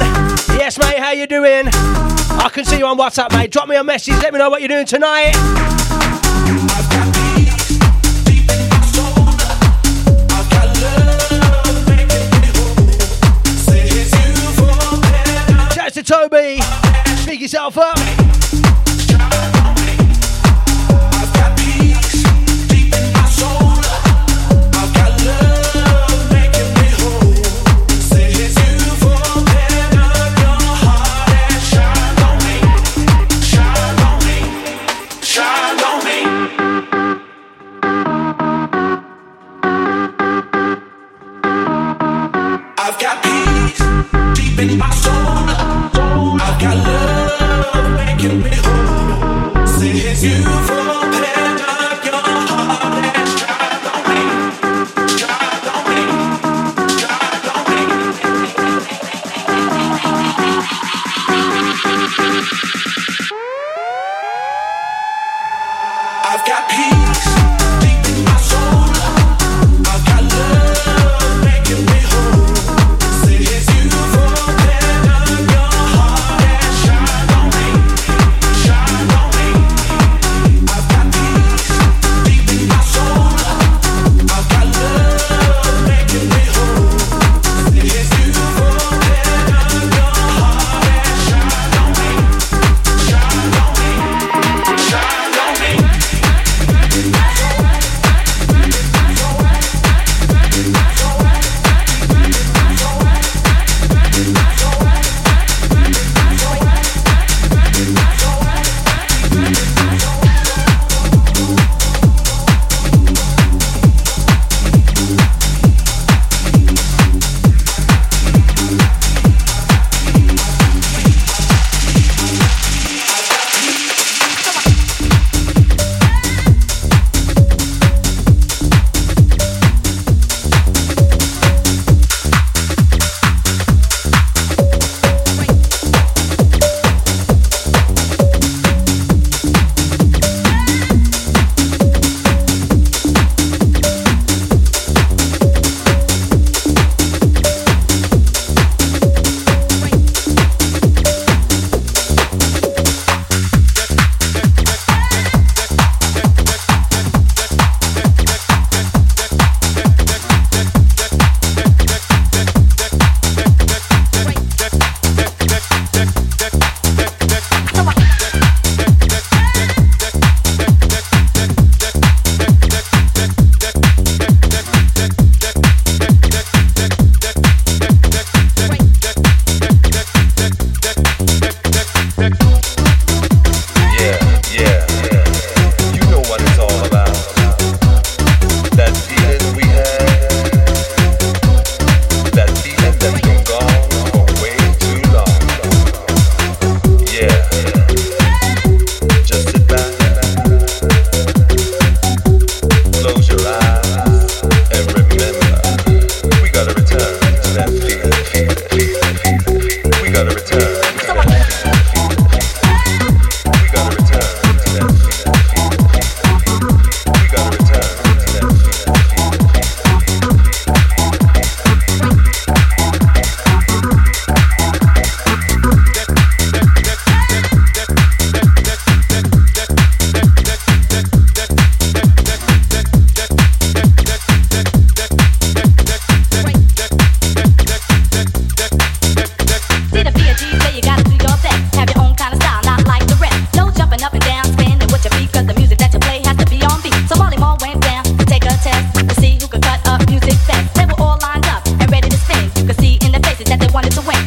Yes, 0.58 0.78
mate, 0.78 0.98
how 0.98 1.12
you 1.12 1.26
doing? 1.26 1.68
I 1.68 2.50
can 2.52 2.64
see 2.64 2.78
you 2.78 2.86
on 2.86 2.98
WhatsApp, 2.98 3.32
mate. 3.32 3.50
Drop 3.50 3.68
me 3.68 3.76
a 3.76 3.84
message. 3.84 4.14
Let 4.22 4.32
me 4.32 4.38
know 4.38 4.50
what 4.50 4.60
you're 4.60 4.68
doing 4.68 4.86
tonight. 4.86 5.32
Toby. 16.12 16.58
Pick 17.24 17.40
yourself 17.40 17.78
up. 17.78 18.21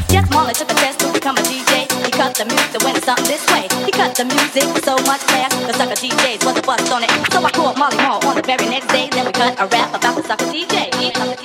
Yes, 0.09 0.27
Marlon 0.29 0.53
took 0.53 0.71
a 0.71 0.75
test 0.75 0.99
to 0.99 1.11
become 1.11 1.37
a 1.37 1.41
DJ. 1.41 1.87
He 2.05 2.11
cut 2.11 2.35
the 2.35 2.45
music 2.45 2.71
that 2.73 2.83
went 2.83 3.03
something 3.03 3.25
this 3.25 3.45
way. 3.51 3.67
He 3.85 3.91
cut 3.91 4.15
the 4.15 4.25
music 4.25 4.65
with 4.73 4.85
so 4.85 4.95
much 5.05 5.21
class. 5.27 5.53
The 5.67 5.73
sucker 5.73 5.95
DJs 5.95 6.45
was 6.45 6.57
a 6.57 6.61
bust 6.61 6.91
on 6.91 7.03
it. 7.03 7.11
So 7.31 7.43
I 7.43 7.51
called 7.51 7.77
Marley 7.77 7.97
Marl 7.97 8.19
on 8.25 8.35
the 8.35 8.43
very 8.43 8.65
next 8.65 8.87
day. 8.87 9.09
Then 9.11 9.25
we 9.25 9.31
cut 9.31 9.59
a 9.59 9.67
rap 9.67 9.89
about 9.93 10.15
the 10.15 10.23
sucker 10.23 10.45
DJ. 10.45 11.44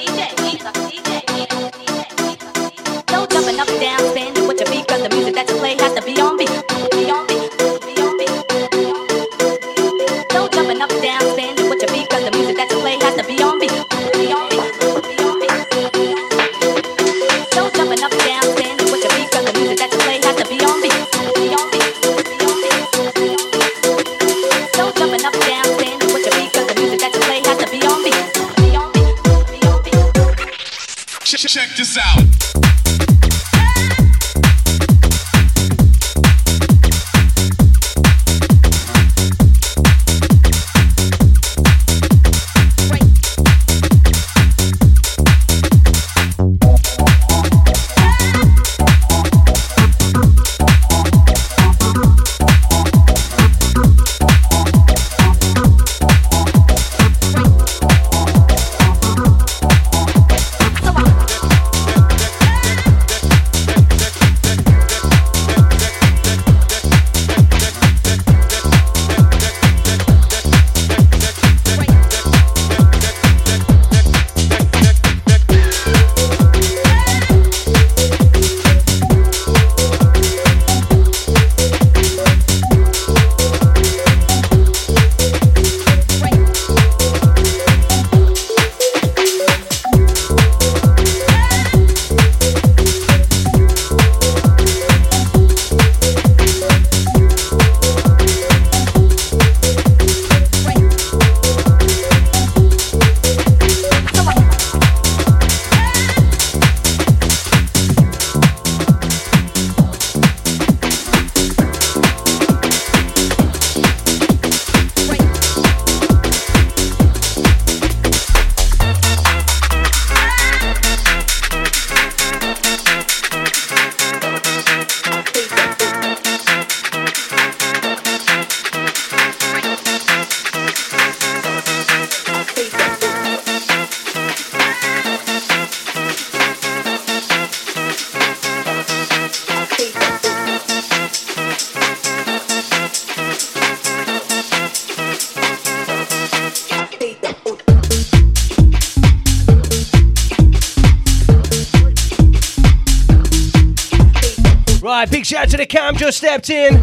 The 155.61 155.67
cam 155.67 155.95
just 155.95 156.17
stepped 156.17 156.49
in. 156.49 156.83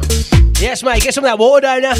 Yes, 0.59 0.83
mate, 0.83 1.01
get 1.01 1.11
some 1.11 1.23
of 1.23 1.31
that 1.31 1.39
water 1.39 1.61
down 1.61 1.81
there. 1.81 1.95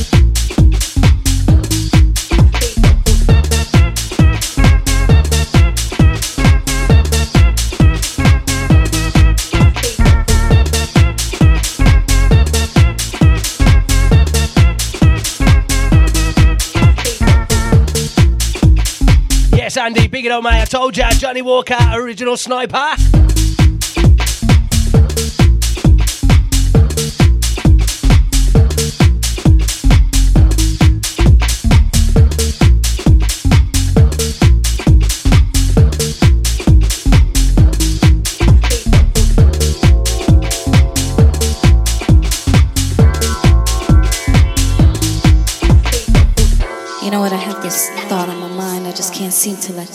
Yes, 19.52 19.78
Andy, 19.78 20.08
big 20.08 20.28
it 20.28 20.32
up, 20.32 20.44
mate. 20.44 20.62
I 20.62 20.66
told 20.66 20.96
ya, 20.96 21.10
Jonny 21.10 21.42
Walker, 21.42 21.76
original 21.94 22.38
sniper. 22.38 23.17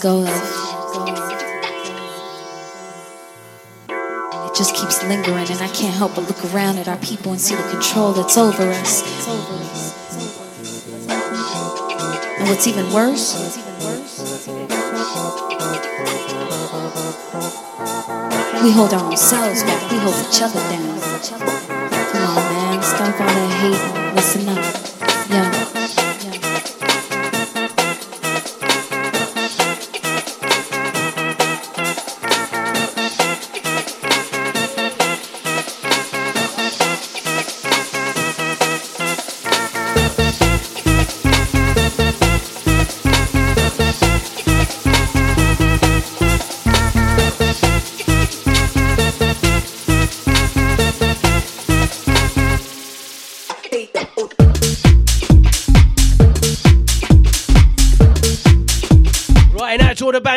Go 0.03 0.23
of. 0.23 0.29
It 3.89 4.55
just 4.57 4.75
keeps 4.75 5.01
lingering, 5.05 5.49
and 5.49 5.61
I 5.61 5.69
can't 5.69 5.95
help 5.95 6.17
but 6.17 6.27
look 6.27 6.45
around 6.53 6.79
at 6.79 6.89
our 6.89 6.97
people 6.97 7.31
and 7.31 7.41
see 7.41 7.55
the 7.55 7.63
control 7.71 8.13
that's 8.13 8.37
over 8.37 8.65
us. 8.65 9.03
And 12.41 12.49
what's 12.49 12.67
even 12.67 12.93
worse, 12.93 13.37
we 18.65 18.73
hold 18.73 18.93
our 18.95 19.05
own 19.05 19.17
selves 19.17 19.63
back, 19.63 19.89
we 19.93 19.99
hold 19.99 20.17
each 20.27 20.43
other 20.43 20.59
down. 20.69 21.01
Come 22.11 22.23
on, 22.27 22.43
man, 22.53 22.83
stop 22.83 23.21
all 23.21 23.27
that 23.27 23.51
hate 23.61 24.15
listen 24.17 24.49
up. 24.49 25.02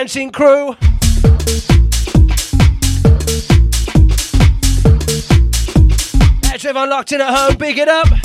Bouncing 0.05 0.29
crew. 0.29 0.75
To 6.53 6.69
everyone 6.69 6.89
locked 6.91 7.11
in 7.11 7.21
at 7.21 7.33
home, 7.35 7.55
big 7.57 7.79
it 7.79 7.87
up. 7.87 8.24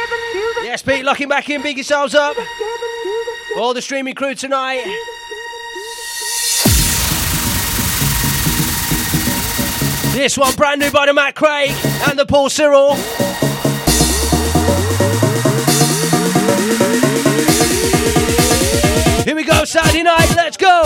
one, 0.09 0.31
John. 0.55 0.65
Yes, 0.65 0.81
Pete, 0.81 1.03
locking 1.03 1.27
back 1.27 1.49
in, 1.49 1.61
big 1.61 1.77
yourselves 1.77 2.15
up. 2.15 2.37
All 3.57 3.73
the 3.73 3.81
streaming 3.81 4.15
crew 4.15 4.35
tonight. 4.35 4.83
This 10.13 10.37
one 10.37 10.53
brand 10.55 10.79
new 10.79 10.91
by 10.91 11.07
the 11.07 11.13
Matt 11.13 11.35
Craig 11.35 11.71
and 12.07 12.17
the 12.17 12.25
Paul 12.25 12.49
Cyril. 12.49 12.95
Here 19.25 19.35
we 19.35 19.43
go, 19.43 19.65
Saturday 19.65 20.03
night, 20.03 20.33
let's 20.35 20.57
go! 20.57 20.83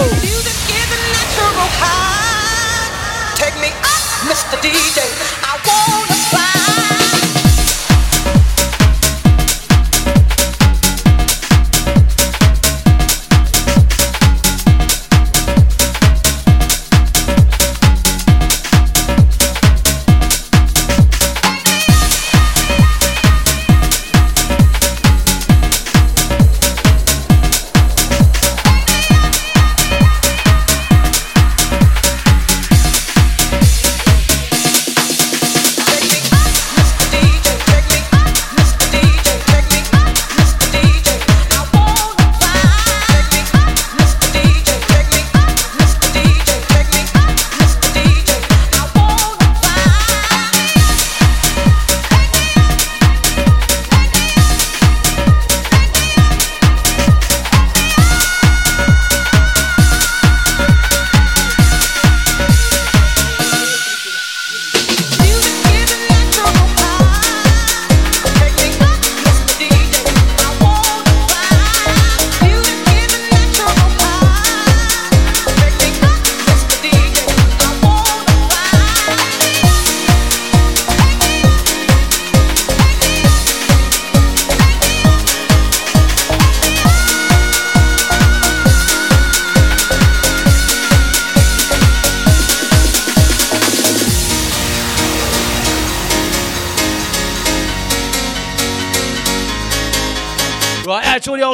Take 3.35 3.55
me 3.61 3.67
up, 3.67 4.01
Mr. 4.25 4.57
DJ. 4.61 4.99
I 5.43 5.59
wanna 5.67 6.16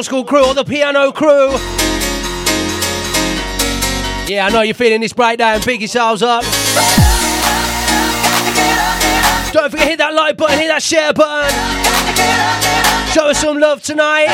old 0.04 0.24
school 0.24 0.24
crew, 0.24 0.46
or 0.46 0.54
the 0.54 0.64
piano 0.64 1.12
crew. 1.12 1.48
Yeah, 4.26 4.46
I 4.46 4.50
know 4.50 4.60
you're 4.62 4.74
feeling 4.74 5.00
this 5.00 5.12
breakdown. 5.12 5.60
Pick 5.60 5.80
yourselves 5.80 6.22
up. 6.22 6.42
Don't 9.52 9.70
forget 9.70 9.88
hit 9.88 9.98
that 9.98 10.12
like 10.14 10.36
button, 10.36 10.58
hit 10.58 10.68
that 10.68 10.82
share 10.82 11.12
button. 11.12 11.50
Show 13.12 13.28
us 13.28 13.40
some 13.40 13.58
love 13.58 13.82
tonight. 13.82 14.28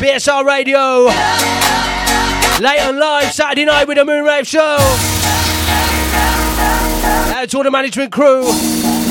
BSR 0.00 0.44
Radio. 0.44 1.04
Late 2.60 2.80
on 2.80 2.98
live 2.98 3.32
Saturday 3.32 3.64
night 3.64 3.88
with 3.88 3.96
the 3.96 4.04
Moonrave 4.04 4.46
Show. 4.46 4.76
Out 7.38 7.48
to 7.48 7.56
all 7.56 7.64
the 7.64 7.70
management 7.70 8.12
crew. 8.12 8.48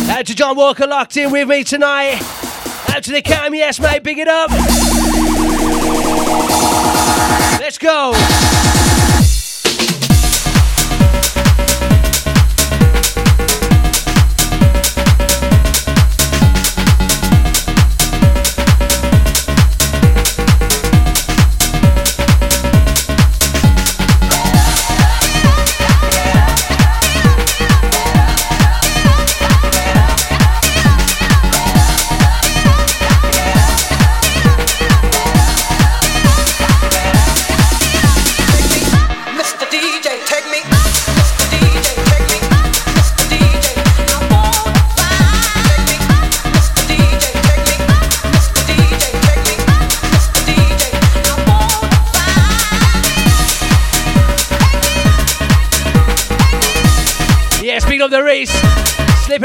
Out 0.10 0.26
to 0.26 0.36
John 0.36 0.56
Walker 0.56 0.86
locked 0.86 1.18
in 1.18 1.32
with 1.32 1.48
me 1.48 1.64
tonight. 1.64 2.39
Out 2.96 3.04
to 3.04 3.12
the 3.12 3.22
cam, 3.22 3.54
yes, 3.54 3.80
mate, 3.80 4.04
big 4.04 4.18
it 4.20 4.28
up. 4.28 4.50
Let's 7.60 7.78
go. 7.78 8.14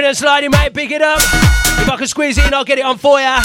And 0.04 0.16
sliding, 0.16 0.50
mate, 0.50 0.74
pick 0.74 0.90
it 0.90 1.02
up. 1.02 1.18
If 1.18 1.88
I 1.88 1.96
can 1.96 2.06
squeeze 2.06 2.38
it 2.38 2.46
in, 2.46 2.54
I'll 2.54 2.64
get 2.64 2.78
it 2.78 2.84
on 2.84 2.98
for 2.98 3.20
ya. 3.20 3.40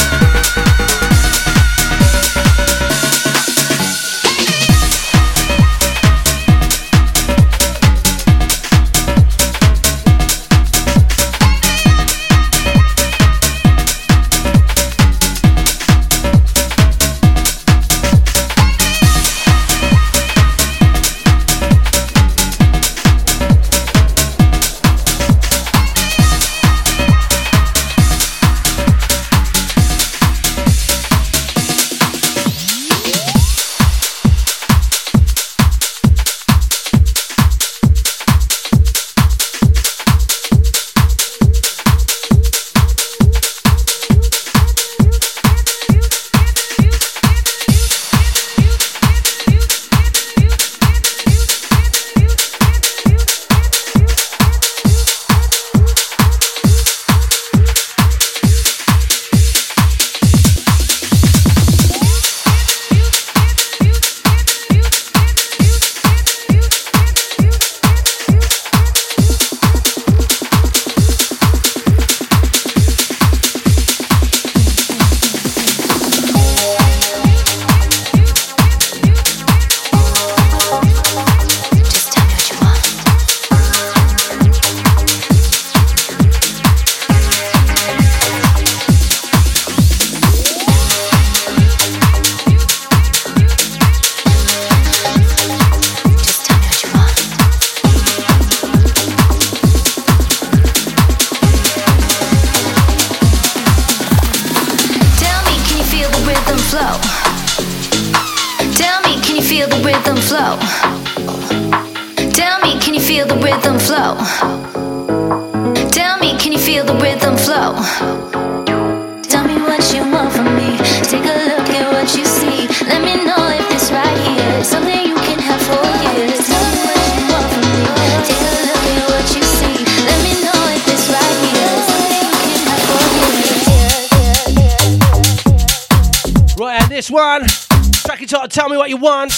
what 138.89 138.97
you 138.97 138.97
want. 138.97 139.31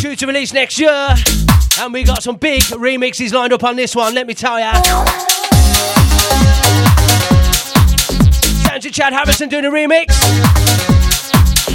Due 0.00 0.14
to 0.16 0.26
release 0.26 0.52
next 0.52 0.78
year. 0.78 1.14
And 1.80 1.92
we 1.92 2.02
got 2.02 2.22
some 2.22 2.36
big 2.36 2.62
remixes 2.62 3.32
lined 3.32 3.52
up 3.52 3.64
on 3.64 3.76
this 3.76 3.94
one, 3.94 4.14
let 4.14 4.26
me 4.26 4.34
tell 4.34 4.58
ya. 4.58 4.72
Sounds 8.62 8.84
to 8.84 8.90
Chad 8.90 9.12
Harrison 9.12 9.48
doing 9.48 9.64
a 9.64 9.70
remix. 9.70 10.14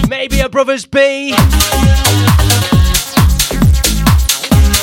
Maybe 0.10 0.40
a 0.42 0.50
Brothers 0.50 0.86
B. 0.86 1.36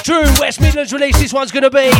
Drew 0.02 0.23
West 0.40 0.61
Midlands 0.61 0.93
release, 0.93 1.19
this 1.19 1.32
one's 1.32 1.52
gonna 1.52 1.70
be. 1.70 1.90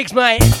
makes 0.00 0.14
my 0.14 0.59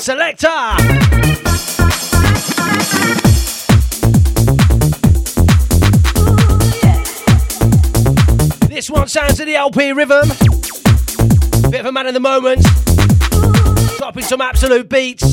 Selector. 0.00 0.48
This 8.66 8.88
one 8.88 9.08
sounds 9.08 9.36
to 9.36 9.44
the 9.44 9.56
LP 9.56 9.92
rhythm. 9.92 10.28
Bit 11.70 11.80
of 11.80 11.86
a 11.86 11.92
man 11.92 12.06
in 12.06 12.14
the 12.14 12.20
moment. 12.20 12.64
Dropping 13.98 14.24
some 14.24 14.40
absolute 14.40 14.88
beats. 14.88 15.29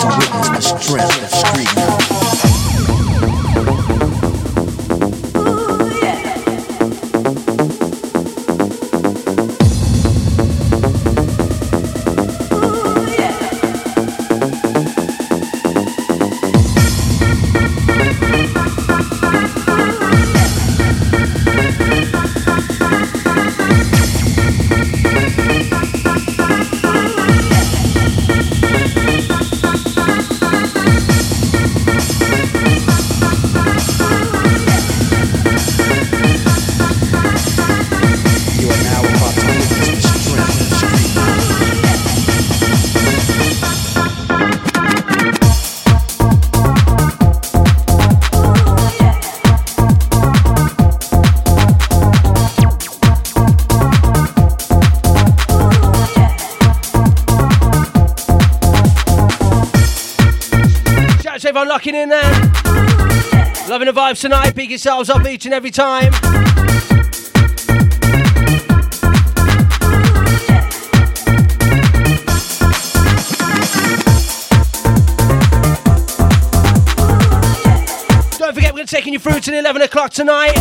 What 0.00 0.21
everyone 61.52 61.68
locking 61.68 61.94
in 61.94 62.08
there. 62.08 62.32
Loving 63.68 63.84
the 63.84 63.92
vibes 63.92 64.22
tonight. 64.22 64.54
Pick 64.54 64.70
yourselves 64.70 65.10
up 65.10 65.26
each 65.26 65.44
and 65.44 65.52
every 65.52 65.70
time. 65.70 66.10
Don't 78.38 78.54
forget, 78.54 78.72
we're 78.72 78.86
taking 78.86 79.12
you 79.12 79.18
through 79.18 79.40
till 79.40 79.52
11 79.52 79.82
o'clock 79.82 80.10
tonight. 80.10 80.54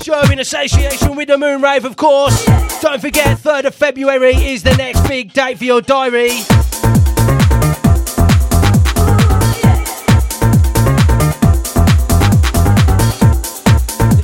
Show 0.00 0.30
in 0.30 0.38
association 0.38 1.16
with 1.16 1.26
the 1.26 1.36
Moonrave, 1.36 1.84
of 1.84 1.96
course. 1.96 2.44
Don't 2.80 3.00
forget, 3.00 3.36
3rd 3.38 3.64
of 3.64 3.74
February 3.74 4.36
is 4.36 4.62
the 4.62 4.76
next 4.76 5.00
big 5.08 5.32
date 5.32 5.58
for 5.58 5.64
your 5.64 5.80
diary. 5.80 6.67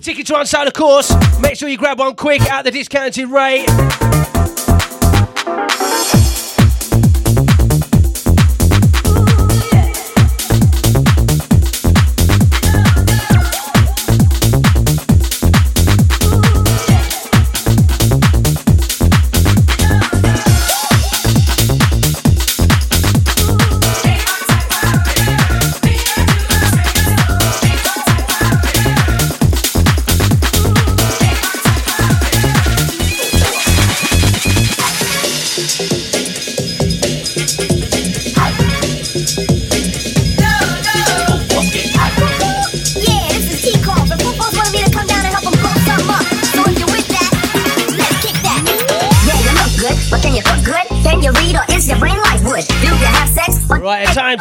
Tickets 0.04 0.30
are 0.32 0.40
on 0.40 0.44
sale, 0.44 0.66
of 0.66 0.74
course. 0.74 1.14
Make 1.40 1.56
sure 1.56 1.66
you 1.66 1.78
grab 1.78 1.98
one 1.98 2.14
quick 2.14 2.42
at 2.42 2.66
the 2.66 2.70
discounted 2.70 3.26
rate. 3.30 4.13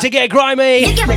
to 0.03 0.09
get 0.09 0.29
grimy. 0.29 0.83
Shout 0.83 1.09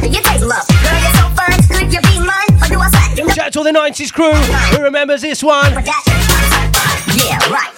out 3.39 3.53
to 3.53 3.59
all 3.59 3.65
the 3.65 3.73
90s 3.73 4.13
crew 4.13 4.33
who 4.33 4.85
remembers 4.85 5.23
this 5.23 5.43
one. 5.43 5.73
Yeah, 5.73 7.51
right. 7.51 7.76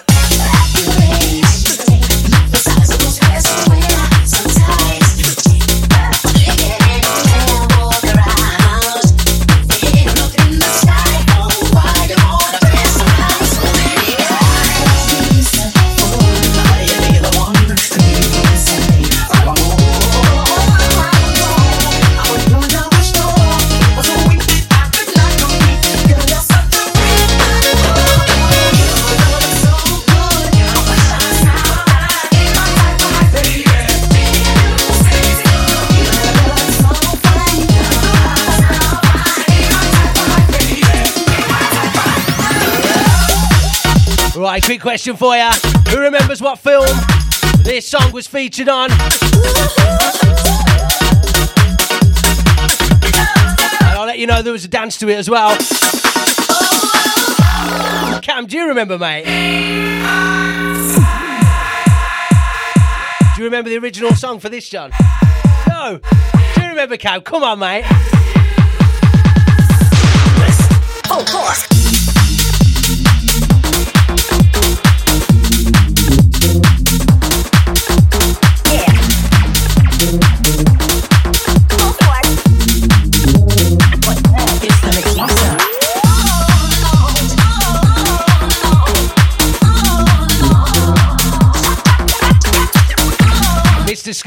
Quick 44.69 44.81
question 44.81 45.15
for 45.15 45.35
you. 45.35 45.49
Who 45.89 45.99
remembers 45.99 46.43
what 46.43 46.59
film 46.59 46.85
this 47.63 47.89
song 47.89 48.11
was 48.11 48.27
featured 48.27 48.69
on? 48.69 48.91
And 48.91 48.99
I'll 53.97 54.05
let 54.05 54.19
you 54.19 54.27
know 54.27 54.43
there 54.43 54.53
was 54.53 54.65
a 54.65 54.67
dance 54.67 54.99
to 54.99 55.09
it 55.09 55.15
as 55.15 55.27
well. 55.27 55.57
Cam, 58.21 58.45
do 58.45 58.57
you 58.57 58.67
remember, 58.67 58.99
mate? 58.99 59.25
Do 59.25 59.31
you 63.39 63.45
remember 63.45 63.71
the 63.71 63.79
original 63.79 64.13
song 64.13 64.39
for 64.39 64.49
this, 64.49 64.69
John? 64.69 64.91
No. 65.67 65.99
Do 66.53 66.61
you 66.61 66.69
remember, 66.69 66.95
Cam? 66.97 67.21
Come 67.21 67.41
on, 67.41 67.57
mate. 67.57 67.85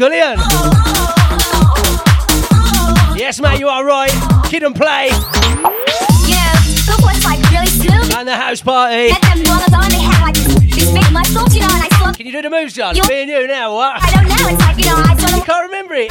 Mr. 0.02 0.10
Scullion. 0.10 0.38
Yes, 3.16 3.40
mate, 3.40 3.60
you 3.60 3.68
are 3.68 3.84
right. 3.84 4.10
Kid 4.46 4.64
'n 4.64 4.74
Play. 4.74 5.06
Yeah, 6.26 6.52
the 6.86 6.98
was 7.04 7.24
like 7.24 7.38
really 7.50 7.66
smooth. 7.66 8.12
And 8.16 8.26
the 8.26 8.34
house 8.34 8.60
party. 8.60 9.12
Met 9.12 9.22
them 9.22 9.42
brothers 9.44 9.72
on, 9.74 9.88
they 9.90 10.00
had 10.00 10.22
like 10.22 10.34
these 10.34 10.90
big 10.92 11.12
muscles, 11.12 11.54
you 11.54 11.60
know, 11.60 11.68
and 11.70 11.84
I 11.84 11.88
saw. 11.98 12.12
Can 12.12 12.26
you 12.26 12.32
do 12.32 12.42
the 12.42 12.50
moves, 12.50 12.74
John? 12.74 12.96
You- 12.96 13.04
Me 13.08 13.22
and 13.22 13.30
you 13.30 13.46
now, 13.46 13.74
what? 13.74 14.02
I 14.02 14.10
don't 14.10 14.26
know, 14.28 14.48
it's 14.48 14.60
like, 14.66 14.78
you 14.78 14.86
know, 14.86 14.96
I 14.96 15.16
sort 15.16 15.36
You 15.36 15.42
can't 15.42 15.64
remember 15.70 15.94
it. 15.94 16.10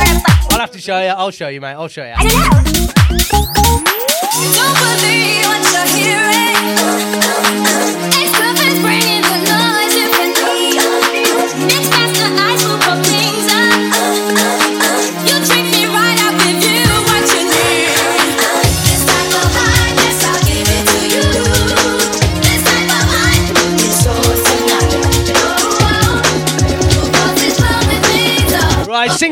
I'll 0.51 0.59
have 0.59 0.71
to 0.71 0.79
show 0.79 0.99
you. 0.99 1.07
I'll 1.09 1.31
show 1.31 1.49
you, 1.49 1.59
mate. 1.59 1.73
I'll 1.73 1.87
show 1.89 2.03
you. 2.05 2.13
I 2.15 2.23
don't 2.23 2.33
know. 2.33 2.49
Don't 4.55 4.75
believe 4.79 5.45
what 5.47 5.61
you're 5.73 5.89
hearing. 5.99 7.20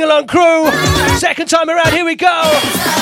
Along 0.09 0.27
crew. 0.27 0.71
Second 1.17 1.47
time 1.47 1.69
around, 1.69 1.91
here 1.91 2.05
we 2.05 2.15
go. 2.15 2.98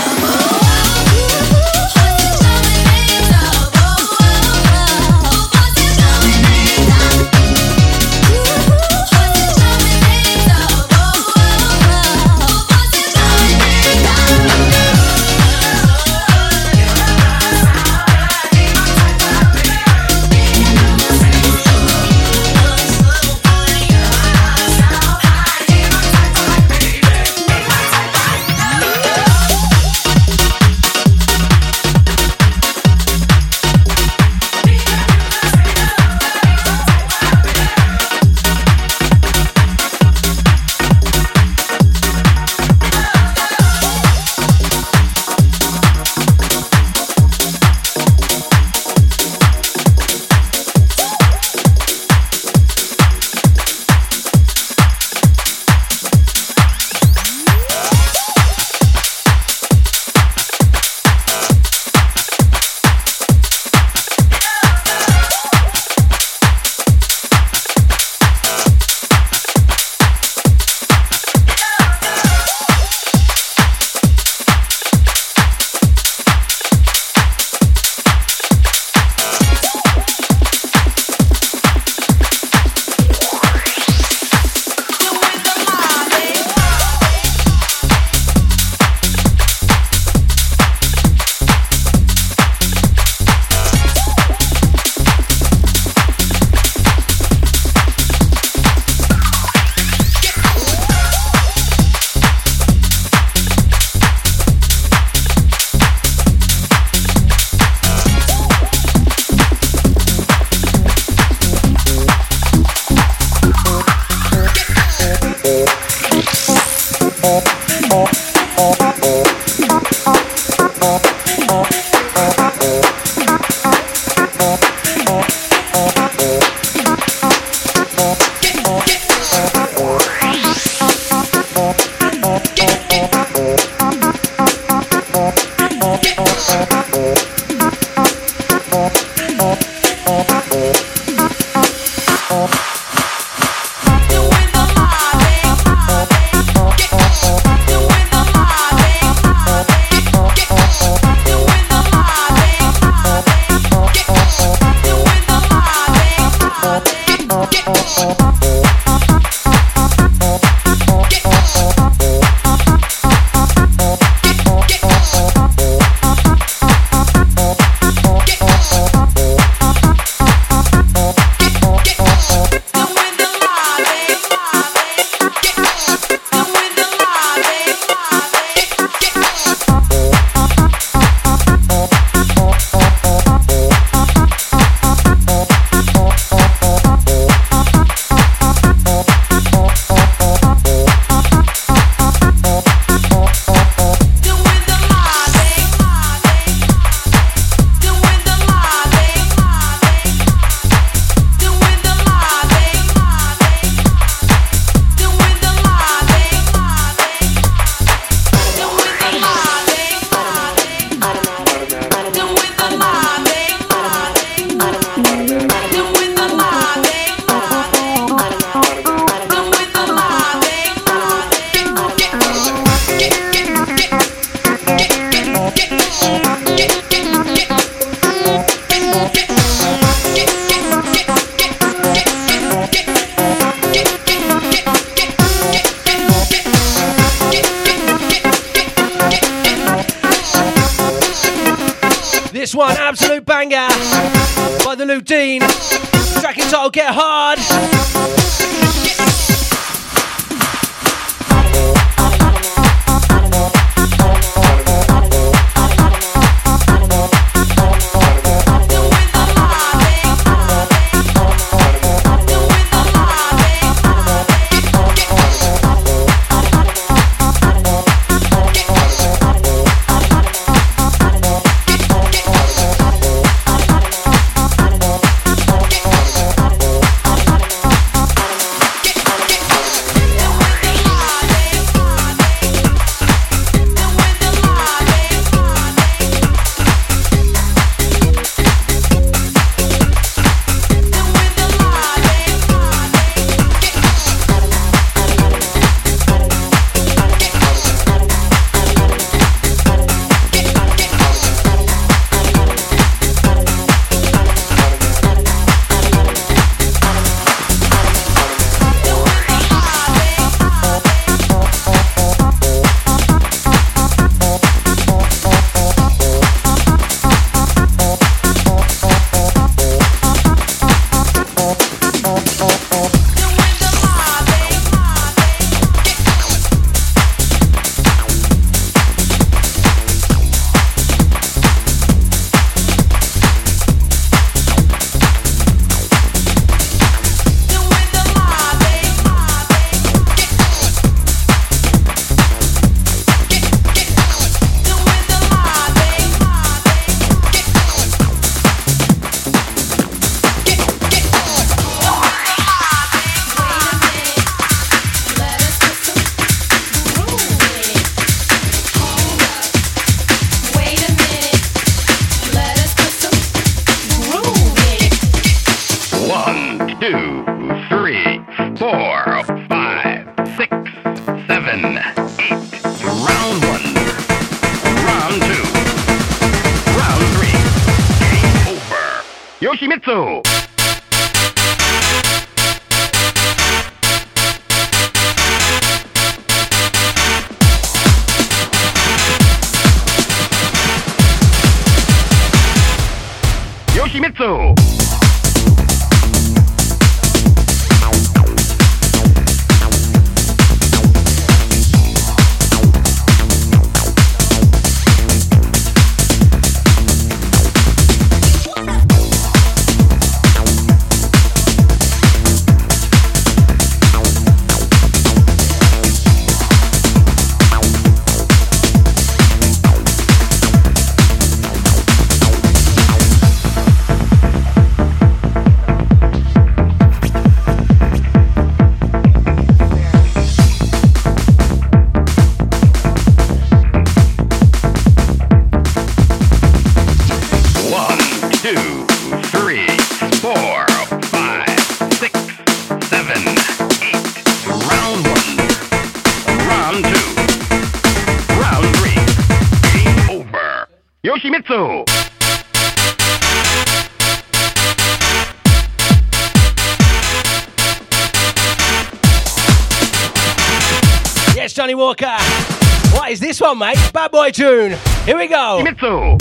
This 463.38 463.48
one, 463.48 463.60
mate? 463.60 463.92
Bad 463.94 464.10
boy 464.10 464.32
tune. 464.32 464.76
Here 465.06 465.16
we 465.16 465.28
go. 465.28 465.62
Mitsu. 465.64 466.18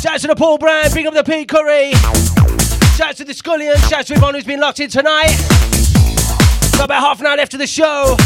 Shouts 0.00 0.22
to 0.22 0.28
the 0.28 0.34
Paul 0.36 0.58
Brand, 0.58 0.92
big 0.92 1.06
up 1.06 1.14
the 1.14 1.24
Pete 1.24 1.48
Curry. 1.48 1.92
Shouts 2.96 3.18
to 3.18 3.24
the 3.24 3.32
Scullion, 3.32 3.76
shouts 3.88 4.08
to 4.08 4.14
everyone 4.14 4.34
who's 4.34 4.44
been 4.44 4.60
locked 4.60 4.80
in 4.80 4.90
tonight. 4.90 5.36
Got 6.72 6.84
about 6.84 7.00
half 7.00 7.20
an 7.20 7.26
hour 7.26 7.36
left 7.36 7.54
of 7.54 7.60
the 7.60 7.66
show. 7.66 8.16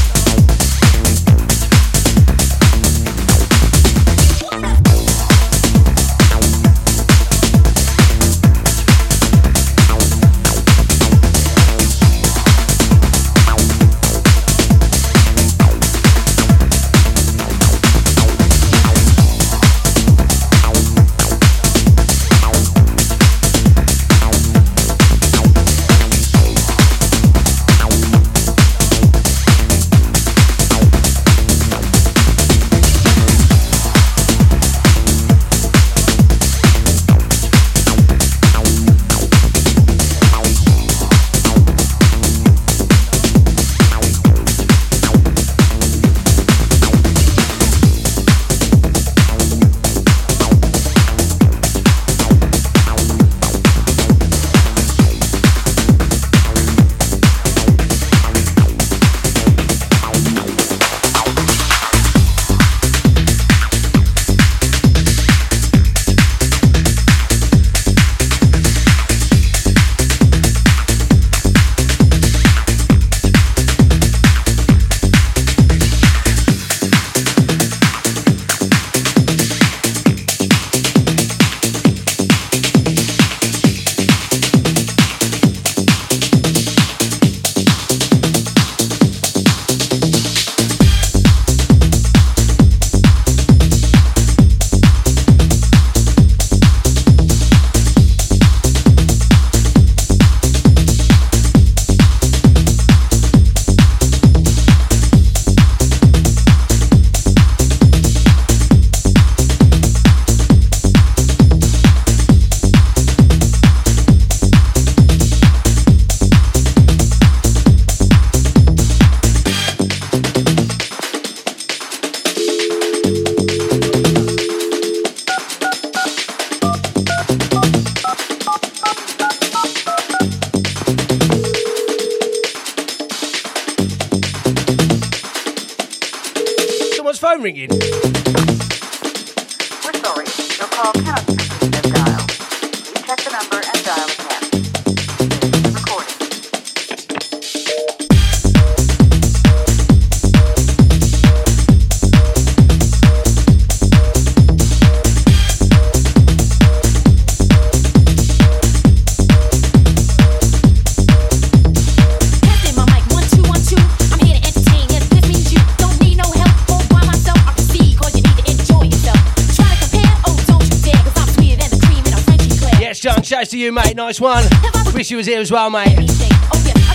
shouts 173.31 173.51
to 173.51 173.59
you, 173.59 173.71
mate. 173.71 173.95
Nice 173.95 174.21
one. 174.21 174.45
Wish 174.93 175.13
you 175.13 175.17
was 175.17 175.27
here 175.27 175.41
as 175.41 175.53
well, 175.53 175.71
mate. 175.71 175.97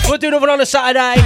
We'll 0.06 0.18
do 0.18 0.28
another 0.28 0.40
one 0.40 0.50
on 0.50 0.60
a 0.60 0.66
Saturday. 0.66 1.16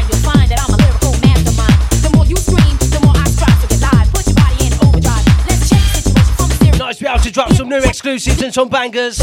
Nice 6.78 6.96
to 6.96 7.04
be 7.04 7.08
able 7.08 7.20
to 7.20 7.30
drop 7.32 7.52
some 7.52 7.68
new 7.68 7.78
exclusives 7.78 8.40
and 8.40 8.54
some 8.54 8.68
bangers. 8.68 9.18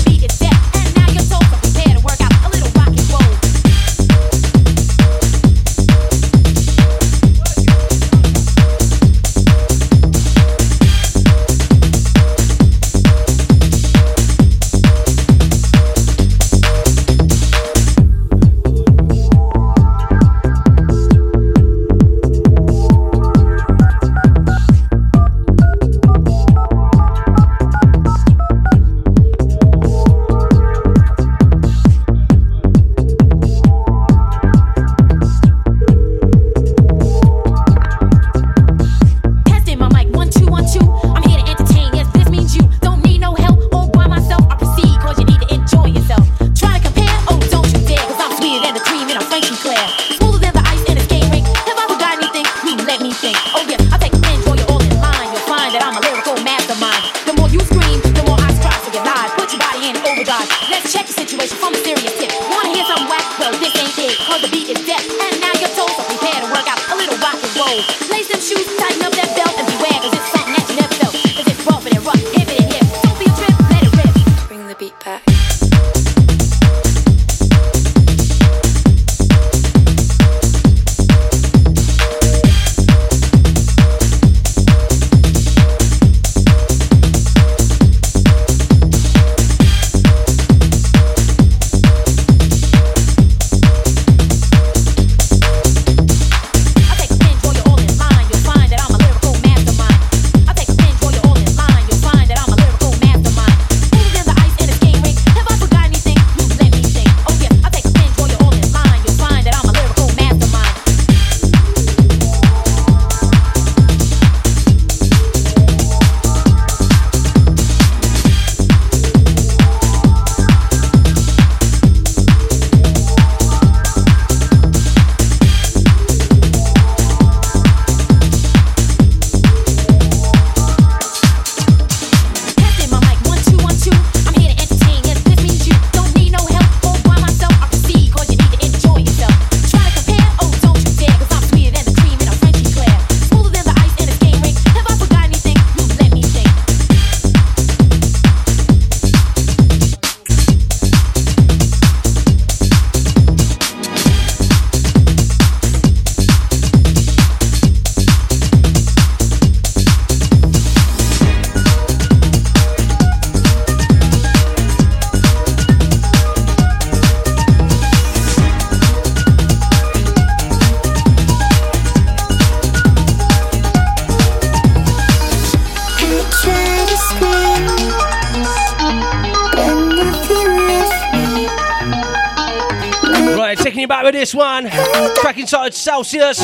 inside 185.47 185.73
Celsius 185.73 186.39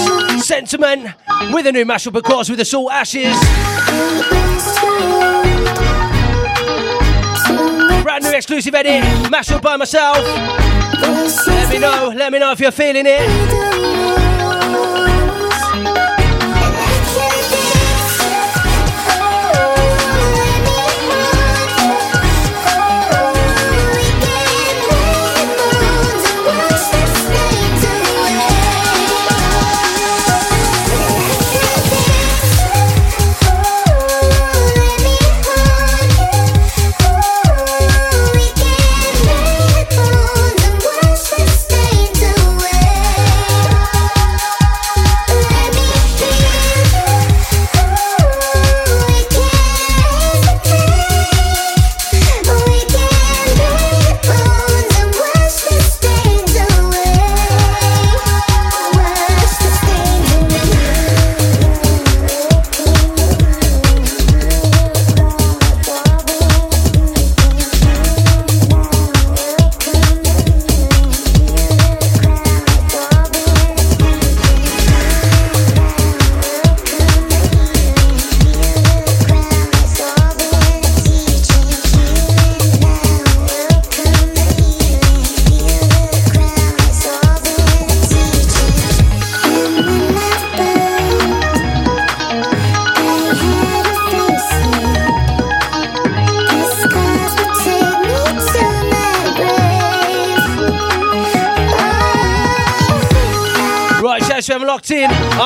Sentiment 0.48 1.10
with 1.52 1.68
a 1.68 1.74
new 1.74 1.84
mashup, 1.84 2.16
of 2.16 2.24
course, 2.24 2.48
with 2.48 2.58
the 2.58 2.64
Salt 2.64 2.90
Ashes. 2.90 3.38
Brand 8.02 8.24
new 8.24 8.32
exclusive 8.32 8.74
edit, 8.74 9.04
mashup 9.30 9.62
by 9.62 9.76
myself. 9.76 10.20
Let 11.48 11.70
me 11.70 11.80
know, 11.80 12.14
let 12.16 12.32
me 12.32 12.40
know 12.40 12.54
if 12.54 12.62
you're 12.62 12.72
feeling 12.72 13.04
it. 13.06 13.63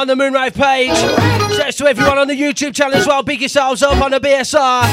On 0.07 0.17
the 0.17 0.23
Moonrave 0.23 0.53
page. 0.53 0.95
Shouts 1.57 1.75
to 1.77 1.85
everyone 1.85 2.17
on 2.17 2.29
the 2.29 2.34
YouTube 2.34 2.73
channel 2.73 2.95
as 2.95 3.05
well. 3.05 3.23
Big 3.23 3.41
yourselves 3.41 3.84
up 3.84 4.01
on 4.01 4.11
the 4.11 4.21
BSR. 4.21 4.84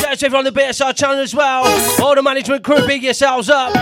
Shouts 0.00 0.20
to 0.20 0.26
everyone 0.26 0.46
on 0.46 0.54
the 0.54 0.60
BSR 0.60 0.94
channel 0.94 1.18
as 1.18 1.34
well. 1.34 1.64
All 2.00 2.14
the 2.14 2.22
management 2.22 2.62
crew, 2.62 2.86
big 2.86 3.02
yourselves 3.02 3.50
up. 3.50 3.72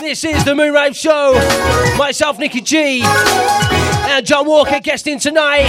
This 0.00 0.24
is 0.24 0.42
the 0.44 0.52
Moonrave 0.52 0.94
Show. 0.94 1.34
Myself, 1.98 2.38
Nicky 2.38 2.62
G, 2.62 3.02
and 3.04 4.24
John 4.24 4.46
Walker 4.46 4.80
guesting 4.80 5.18
tonight. 5.18 5.66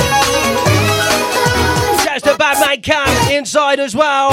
Shouts 2.05 2.21
to 2.21 2.37
Batman 2.37 2.79
Cam 2.79 3.31
inside 3.33 3.81
as 3.81 3.93
well. 3.93 4.29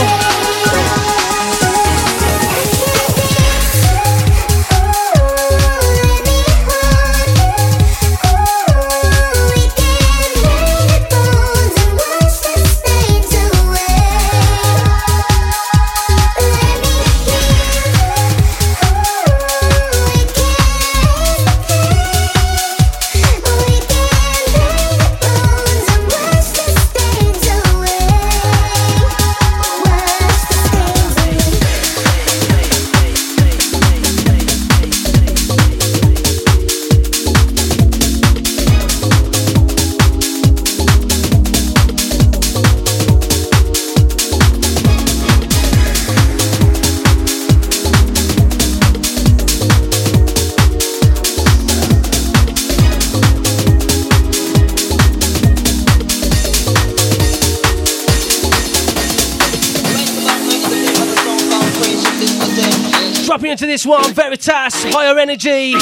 Into 63.59 63.67
this 63.67 63.85
one, 63.85 64.15
Veritas, 64.15 64.85
higher 64.85 65.19
energy. 65.19 65.73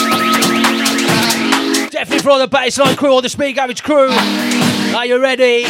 Definitely 1.90 2.20
for 2.20 2.30
all 2.30 2.38
the 2.38 2.48
Bassline 2.48 2.96
crew, 2.96 3.10
all 3.10 3.20
the 3.20 3.28
speed 3.28 3.52
garage 3.52 3.82
crew. 3.82 4.08
Are 4.96 5.04
you 5.04 5.20
ready? 5.20 5.66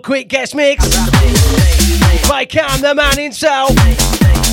Quick 0.00 0.28
guest 0.28 0.54
mix 0.54 0.84
by 2.28 2.44
Cam, 2.44 2.80
the 2.80 2.94
man 2.94 3.18
himself. 3.18 4.43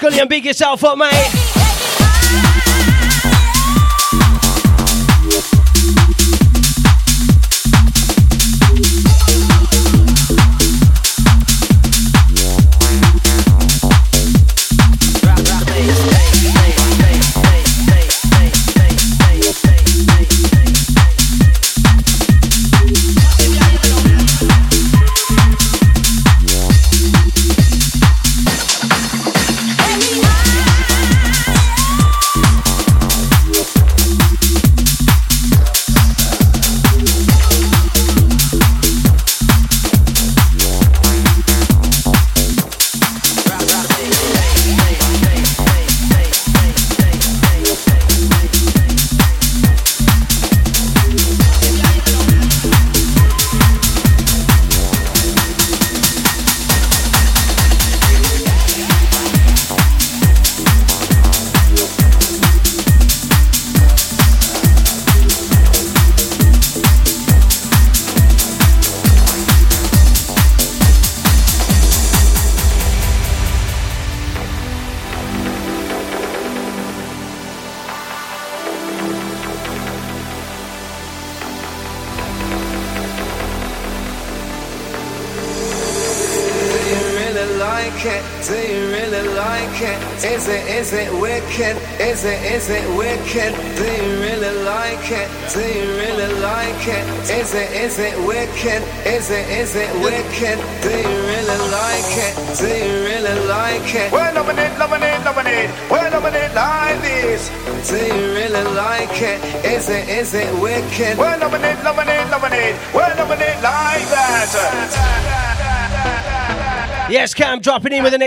Scully, 0.00 0.18
and 0.18 0.30
big 0.30 0.46
yourself 0.46 0.82
up, 0.82 0.96
mate. 0.96 1.59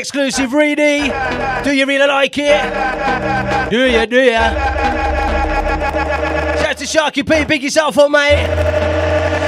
Exclusive 0.04 0.52
reedy. 0.52 1.10
Do 1.64 1.72
you 1.74 1.86
really 1.86 2.06
like 2.06 2.38
it? 2.38 3.70
Do 3.70 3.88
you, 3.88 4.06
do 4.06 4.18
you? 4.18 4.34
Shout 4.34 4.60
out 6.66 6.78
to 6.78 6.84
Sharky 6.84 7.26
P, 7.26 7.46
big 7.46 7.64
yourself 7.64 7.98
up, 7.98 8.12
mate. 8.12 9.43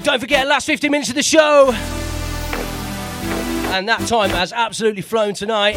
Right, 0.00 0.06
don't 0.06 0.20
forget, 0.20 0.46
last 0.46 0.64
15 0.64 0.90
minutes 0.90 1.10
of 1.10 1.14
the 1.14 1.22
show. 1.22 1.72
And 3.74 3.86
that 3.86 4.06
time 4.08 4.30
has 4.30 4.50
absolutely 4.50 5.02
flown 5.02 5.34
tonight. 5.34 5.74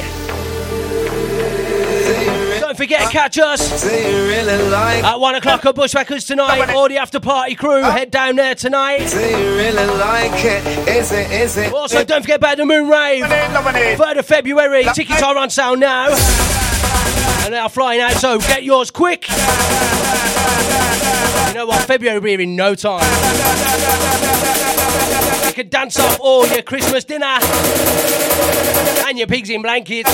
Don't 2.62 2.78
forget, 2.78 3.02
to 3.02 3.10
catch 3.12 3.38
us 3.38 3.86
at 3.86 5.20
1 5.20 5.36
o'clock 5.36 5.66
at 5.66 5.76
Bushwhackers 5.76 6.26
tonight. 6.26 6.70
All 6.70 6.88
the 6.88 7.00
after 7.00 7.20
party 7.20 7.56
crew, 7.56 7.82
head 7.82 8.12
down 8.12 8.38
there 8.38 8.56
tonight. 8.56 9.10
Do 9.10 9.20
you 9.20 9.58
really 9.58 9.86
like 9.98 10.46
it? 10.46 10.88
Is 10.88 11.12
it, 11.12 11.30
is 11.30 11.58
it? 11.58 11.74
Also, 11.74 12.06
don't 12.06 12.22
forget 12.22 12.38
about 12.38 12.56
the 12.56 12.64
Moonrave. 12.64 13.26
3rd 13.98 14.20
of 14.20 14.26
February. 14.26 14.86
Tickets 14.94 15.22
are 15.22 15.38
on 15.38 15.50
sale 15.50 15.76
now. 15.76 16.08
And 17.44 17.54
they 17.54 17.58
are 17.60 17.68
flying 17.68 18.00
out, 18.00 18.14
so 18.14 18.40
get 18.40 18.64
yours 18.64 18.90
quick. 18.90 19.26
Know 21.64 21.68
what? 21.68 21.86
February 21.86 22.20
will 22.20 22.38
be 22.38 22.44
in 22.44 22.58
no 22.58 22.76
time. 22.76 23.00
You 25.48 25.54
can 25.54 25.70
dance 25.70 25.98
off 25.98 26.20
all 26.20 26.46
your 26.46 26.62
Christmas 26.62 27.06
dinner 27.06 27.38
and 29.08 29.18
your 29.18 29.28
pigs 29.28 29.50
in 29.50 29.62
blankets. 29.62 30.10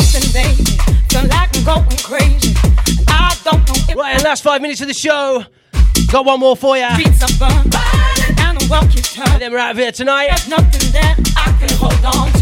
Something, 0.00 0.32
baby. 0.32 0.64
Feel 1.10 1.28
like 1.28 1.54
I'm 1.56 1.64
going 1.64 1.98
crazy. 1.98 2.54
I 3.08 3.36
don't 3.44 3.66
know 3.68 3.74
if 3.76 3.96
Right, 3.96 4.14
and 4.14 4.24
last 4.24 4.42
five 4.42 4.62
minutes 4.62 4.80
of 4.80 4.88
the 4.88 4.94
show. 4.94 5.44
Got 6.10 6.24
one 6.24 6.40
more 6.40 6.56
for 6.56 6.76
you. 6.76 6.88
beats 6.96 7.22
are 7.22 7.38
burn. 7.38 7.70
And 8.38 8.58
the 8.58 8.68
world 8.70 8.90
keeps 8.90 9.14
turning. 9.14 9.32
And 9.32 9.42
then 9.42 9.52
we're 9.52 9.58
out 9.58 9.72
of 9.72 9.78
here 9.78 9.92
tonight. 9.92 10.28
There's 10.28 10.48
nothing 10.48 10.92
that 10.92 11.16
I 11.36 11.52
can 11.60 11.76
hold 11.76 12.04
on 12.04 12.32
to. 12.40 12.41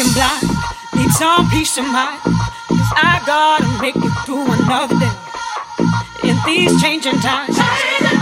I'm 0.00 0.12
blind, 0.14 0.42
need 0.94 1.10
some 1.10 1.50
peace 1.50 1.76
of 1.76 1.84
mind. 1.86 2.20
'Cause 2.22 2.92
I 2.94 3.20
gotta 3.26 3.66
make 3.82 3.96
it 3.96 4.12
through 4.24 4.46
another 4.46 4.94
day. 4.98 5.10
In 6.22 6.38
these 6.46 6.80
changing 6.80 7.20
times, 7.20 7.58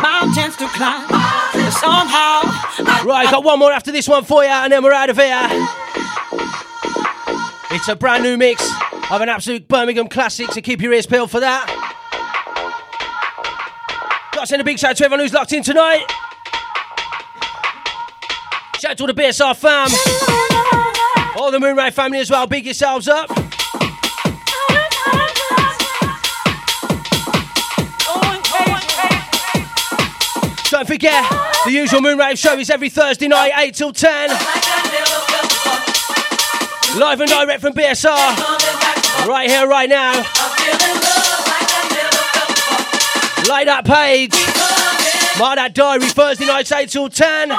mountains 0.01 0.57
to 0.57 0.69
climb. 0.69 1.07
But 1.09 1.71
somehow, 1.73 2.41
I 2.87 3.03
Right, 3.05 3.31
got 3.31 3.45
one 3.45 3.59
more 3.59 3.73
after 3.73 3.93
this 3.93 4.09
one 4.09 4.25
for 4.25 4.43
you, 4.43 4.49
and 4.49 4.73
then 4.73 4.83
we're 4.83 4.93
out 4.93 5.11
of 5.11 5.19
here. 5.19 5.69
It's 7.73 7.89
a 7.89 7.97
brand 7.97 8.23
new 8.23 8.39
mix 8.39 8.67
of 9.11 9.21
an 9.21 9.29
absolute 9.29 9.69
Birmingham 9.69 10.09
classic, 10.09 10.53
so 10.53 10.61
keep 10.63 10.81
your 10.81 10.95
ears 10.95 11.07
peeled 11.07 11.31
for 11.31 11.41
that. 11.41 11.67
Got 14.33 14.41
to 14.41 14.47
send 14.47 14.63
a 14.63 14.65
big 14.65 14.79
shout 14.79 14.93
out 14.93 14.97
to 14.99 15.05
everyone 15.05 15.21
who's 15.21 15.35
locked 15.35 15.53
in 15.53 15.63
tonight. 15.63 16.05
Shout 18.81 18.93
out 18.93 18.97
to 18.97 19.03
all 19.03 19.07
the 19.09 19.15
BSR 19.15 19.55
fam. 19.55 19.89
All 21.37 21.51
the 21.51 21.59
Moonrave 21.59 21.93
family 21.93 22.19
as 22.19 22.31
well. 22.31 22.47
Big 22.47 22.65
yourselves 22.65 23.09
up. 23.09 23.29
Don't 30.71 30.87
forget, 30.87 31.25
the 31.65 31.71
usual 31.71 32.01
Moonrave 32.01 32.37
show 32.37 32.59
is 32.59 32.71
every 32.71 32.89
Thursday 32.89 33.29
night, 33.29 33.53
8 33.57 33.75
till 33.75 33.93
10. 33.93 34.31
Live 36.99 37.21
and 37.21 37.31
direct 37.31 37.61
from 37.61 37.73
BSR. 37.75 39.27
Right 39.27 39.49
here, 39.49 39.67
right 39.67 39.89
now. 39.89 40.13
Like 43.49 43.67
that 43.67 43.83
page. 43.85 44.33
Mark 45.39 45.57
that 45.57 45.75
diary, 45.75 46.09
Thursday 46.09 46.47
nights, 46.47 46.73
8 46.73 46.89
till 46.89 47.09
10. 47.09 47.53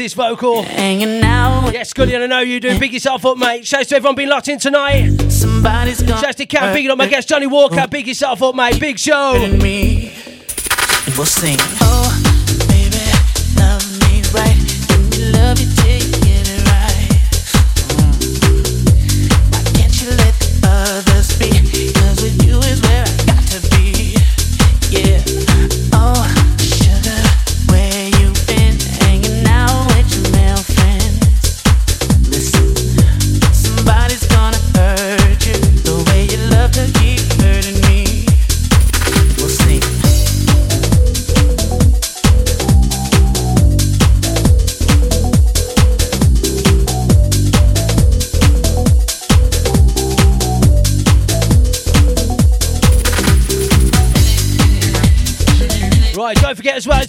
This 0.00 0.14
vocal? 0.14 0.62
Hanging 0.62 1.22
out. 1.22 1.74
Yes, 1.74 1.90
Scully, 1.90 2.14
and 2.14 2.24
I 2.24 2.26
know 2.26 2.40
you 2.40 2.58
do. 2.58 2.78
Big 2.78 2.94
yourself 2.94 3.26
up, 3.26 3.36
mate. 3.36 3.66
Shouts 3.66 3.90
to 3.90 3.96
everyone 3.96 4.14
being 4.14 4.30
locked 4.30 4.48
in 4.48 4.58
tonight. 4.58 5.10
Somebody's 5.30 6.00
gonna 6.00 6.18
Shouts 6.18 6.36
to 6.36 6.46
Cam, 6.46 6.72
big 6.72 6.88
up 6.88 6.96
my 6.96 7.04
uh, 7.04 7.08
guest 7.10 7.28
Jonny 7.28 7.46
Walker. 7.46 7.80
Uh. 7.80 7.86
Big 7.86 8.06
yourself 8.06 8.42
up, 8.42 8.54
mate. 8.54 8.80
Big 8.80 8.98
show. 8.98 9.34
me. 9.58 10.10
And 11.06 11.16
we'll 11.18 11.26
sing. 11.26 11.79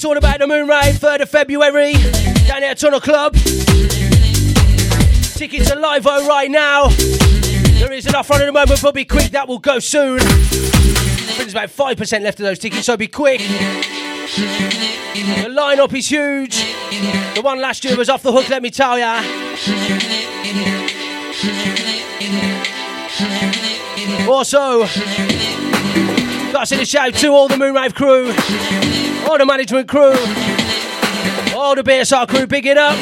It's 0.01 0.05
all 0.07 0.17
about 0.17 0.39
the 0.39 0.47
Moonrave, 0.47 0.93
3rd 0.93 1.21
of 1.21 1.29
February, 1.29 1.93
down 2.47 2.63
at 2.63 2.79
Tunnel 2.79 2.99
Club. 2.99 3.35
Tickets 5.35 5.69
are 5.69 5.79
live 5.79 6.05
right 6.05 6.49
now. 6.49 6.87
There 6.87 7.91
is 7.91 8.07
enough 8.07 8.27
run 8.31 8.41
at 8.41 8.47
the 8.47 8.51
moment, 8.51 8.81
but 8.81 8.95
be 8.95 9.05
quick, 9.05 9.29
that 9.29 9.47
will 9.47 9.59
go 9.59 9.77
soon. 9.77 10.17
There's 10.17 11.51
about 11.51 11.69
5% 11.69 12.21
left 12.23 12.39
of 12.39 12.45
those 12.45 12.57
tickets, 12.57 12.87
so 12.87 12.97
be 12.97 13.07
quick. 13.07 13.41
The 13.41 13.45
lineup 15.51 15.93
is 15.93 16.09
huge. 16.09 16.55
The 17.35 17.41
one 17.43 17.61
last 17.61 17.85
year 17.85 17.95
was 17.95 18.09
off 18.09 18.23
the 18.23 18.31
hook, 18.31 18.49
let 18.49 18.63
me 18.63 18.71
tell 18.71 18.97
ya. 18.97 19.21
Also, 24.27 24.87
Got 26.51 26.59
to 26.59 26.65
send 26.65 26.81
a 26.81 26.85
shout 26.85 27.13
to 27.15 27.27
all 27.29 27.47
the 27.47 27.55
Moonrave 27.55 27.95
crew, 27.95 28.27
all 29.29 29.37
the 29.37 29.45
management 29.45 29.87
crew, 29.87 30.11
all 31.55 31.75
the 31.75 31.81
BSR 31.81 32.27
crew, 32.27 32.45
big 32.45 32.65
it 32.65 32.77
up. 32.77 32.97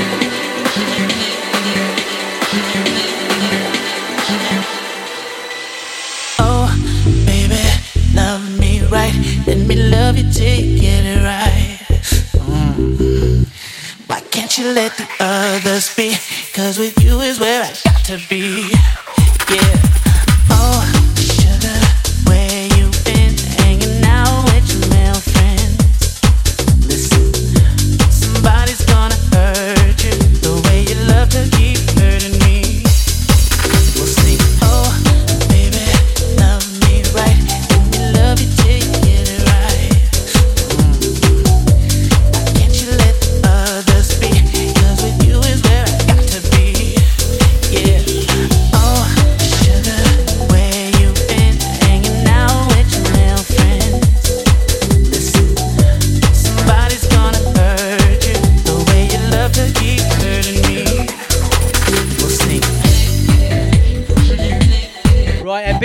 Oh, 6.38 6.69
baby, 7.26 7.59
love 8.13 8.59
me 8.59 8.81
right. 8.85 9.13
Let 9.47 9.57
me 9.65 9.76
love 9.76 10.15
you 10.17 10.31
till 10.31 10.59
you 10.59 10.80
get 10.80 11.05
it 11.05 11.23
right. 11.23 11.80
Mm. 12.35 13.47
Why 14.07 14.21
can't 14.30 14.55
you 14.59 14.71
let 14.73 14.95
the 14.95 15.07
others 15.19 15.95
be? 15.95 16.15
Cause 16.53 16.77
with 16.77 17.03
you 17.03 17.19
is 17.21 17.39
where 17.39 17.63
I 17.63 17.73
got 17.84 18.05
to 18.05 18.19
be. 18.30 18.69
Yeah. 19.49 19.76
Oh, 20.51 20.98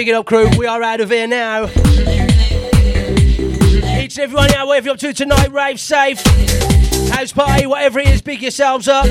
big 0.05 0.11
it 0.11 0.17
up, 0.17 0.27
crew. 0.27 0.51
We 0.59 0.67
are 0.67 0.83
out 0.83 1.01
of 1.01 1.09
here 1.09 1.27
now. 1.27 1.65
Each 3.97 4.19
and 4.19 4.25
everyone 4.25 4.53
out, 4.53 4.67
whatever 4.67 4.85
you're 4.85 4.93
up 4.93 5.01
to 5.01 5.15
tonight, 5.15 5.51
rave 5.51 5.81
safe. 5.81 6.21
House 7.09 7.33
party, 7.33 7.65
whatever 7.65 8.01
it 8.01 8.09
is, 8.09 8.21
big 8.21 8.43
yourselves 8.43 8.87
up. 8.87 9.07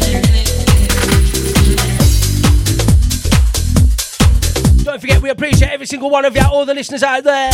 Don't 4.83 5.01
forget, 5.01 5.19
we 5.19 5.31
appreciate 5.31 5.71
every 5.71 5.87
single 5.87 6.11
one 6.11 6.25
of 6.25 6.35
you, 6.35 6.43
all 6.43 6.63
the 6.63 6.75
listeners 6.75 7.01
out 7.01 7.23
there. 7.23 7.49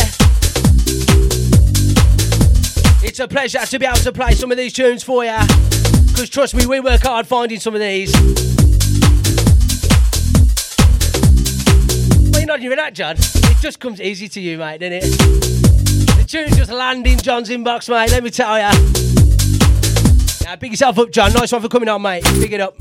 It's 3.02 3.20
a 3.20 3.28
pleasure 3.28 3.64
to 3.64 3.78
be 3.78 3.86
able 3.86 3.96
to 3.96 4.12
play 4.12 4.32
some 4.32 4.50
of 4.50 4.58
these 4.58 4.74
tunes 4.74 5.02
for 5.02 5.24
you. 5.24 5.38
Because 6.08 6.28
trust 6.28 6.54
me, 6.54 6.66
we 6.66 6.80
work 6.80 7.00
hard 7.00 7.26
finding 7.26 7.58
some 7.58 7.74
of 7.74 7.80
these. 7.80 8.49
Well, 12.50 12.58
you're 12.58 12.74
not 12.74 12.82
that, 12.82 12.94
John. 12.94 13.16
It 13.16 13.58
just 13.60 13.78
comes 13.78 14.00
easy 14.00 14.28
to 14.28 14.40
you, 14.40 14.58
mate, 14.58 14.80
doesn't 14.80 14.92
it? 14.94 15.02
The 15.02 16.24
tunes 16.26 16.56
just 16.56 16.72
landing 16.72 17.16
John's 17.18 17.48
inbox, 17.48 17.88
mate, 17.88 18.10
let 18.10 18.24
me 18.24 18.30
tell 18.30 18.56
you. 18.56 18.64
Now, 20.44 20.56
big 20.56 20.72
yourself 20.72 20.98
up, 20.98 21.12
John. 21.12 21.32
Nice 21.32 21.52
one 21.52 21.62
for 21.62 21.68
coming 21.68 21.88
on, 21.88 22.02
mate. 22.02 22.24
Big 22.40 22.52
it 22.52 22.60
up. 22.60 22.74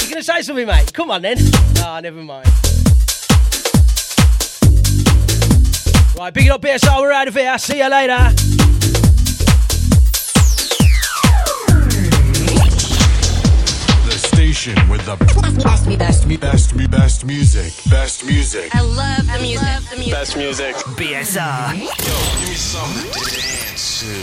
You 0.00 0.08
gonna 0.08 0.22
say 0.22 0.40
something, 0.40 0.66
mate? 0.66 0.90
Come 0.94 1.10
on, 1.10 1.20
then. 1.20 1.36
Ah, 1.80 2.00
never 2.02 2.22
mind. 2.22 2.46
Right, 6.16 6.32
big 6.32 6.46
it 6.46 6.50
up, 6.52 6.62
BSR. 6.62 7.00
We're 7.02 7.12
out 7.12 7.28
of 7.28 7.34
here. 7.34 7.58
See 7.58 7.80
you 7.80 7.90
later. 7.90 8.63
Station 14.54 14.88
with 14.88 15.04
the 15.04 15.16
best, 15.16 15.86
me, 15.86 15.96
best, 15.96 16.26
me, 16.26 16.36
best, 16.36 16.74
me, 16.76 16.86
best 16.86 17.24
music. 17.24 17.72
Best 17.90 18.24
music. 18.24 18.74
I 18.74 18.82
love 18.82 19.26
the 19.26 19.38
music. 19.40 20.12
Best 20.12 20.36
music. 20.36 20.74
BSR. 20.96 21.74
Yo, 21.74 21.86
give 22.38 22.48
me 22.48 22.54
something 22.54 23.10
to 23.12 23.18
dance 23.18 24.00
to. 24.00 24.14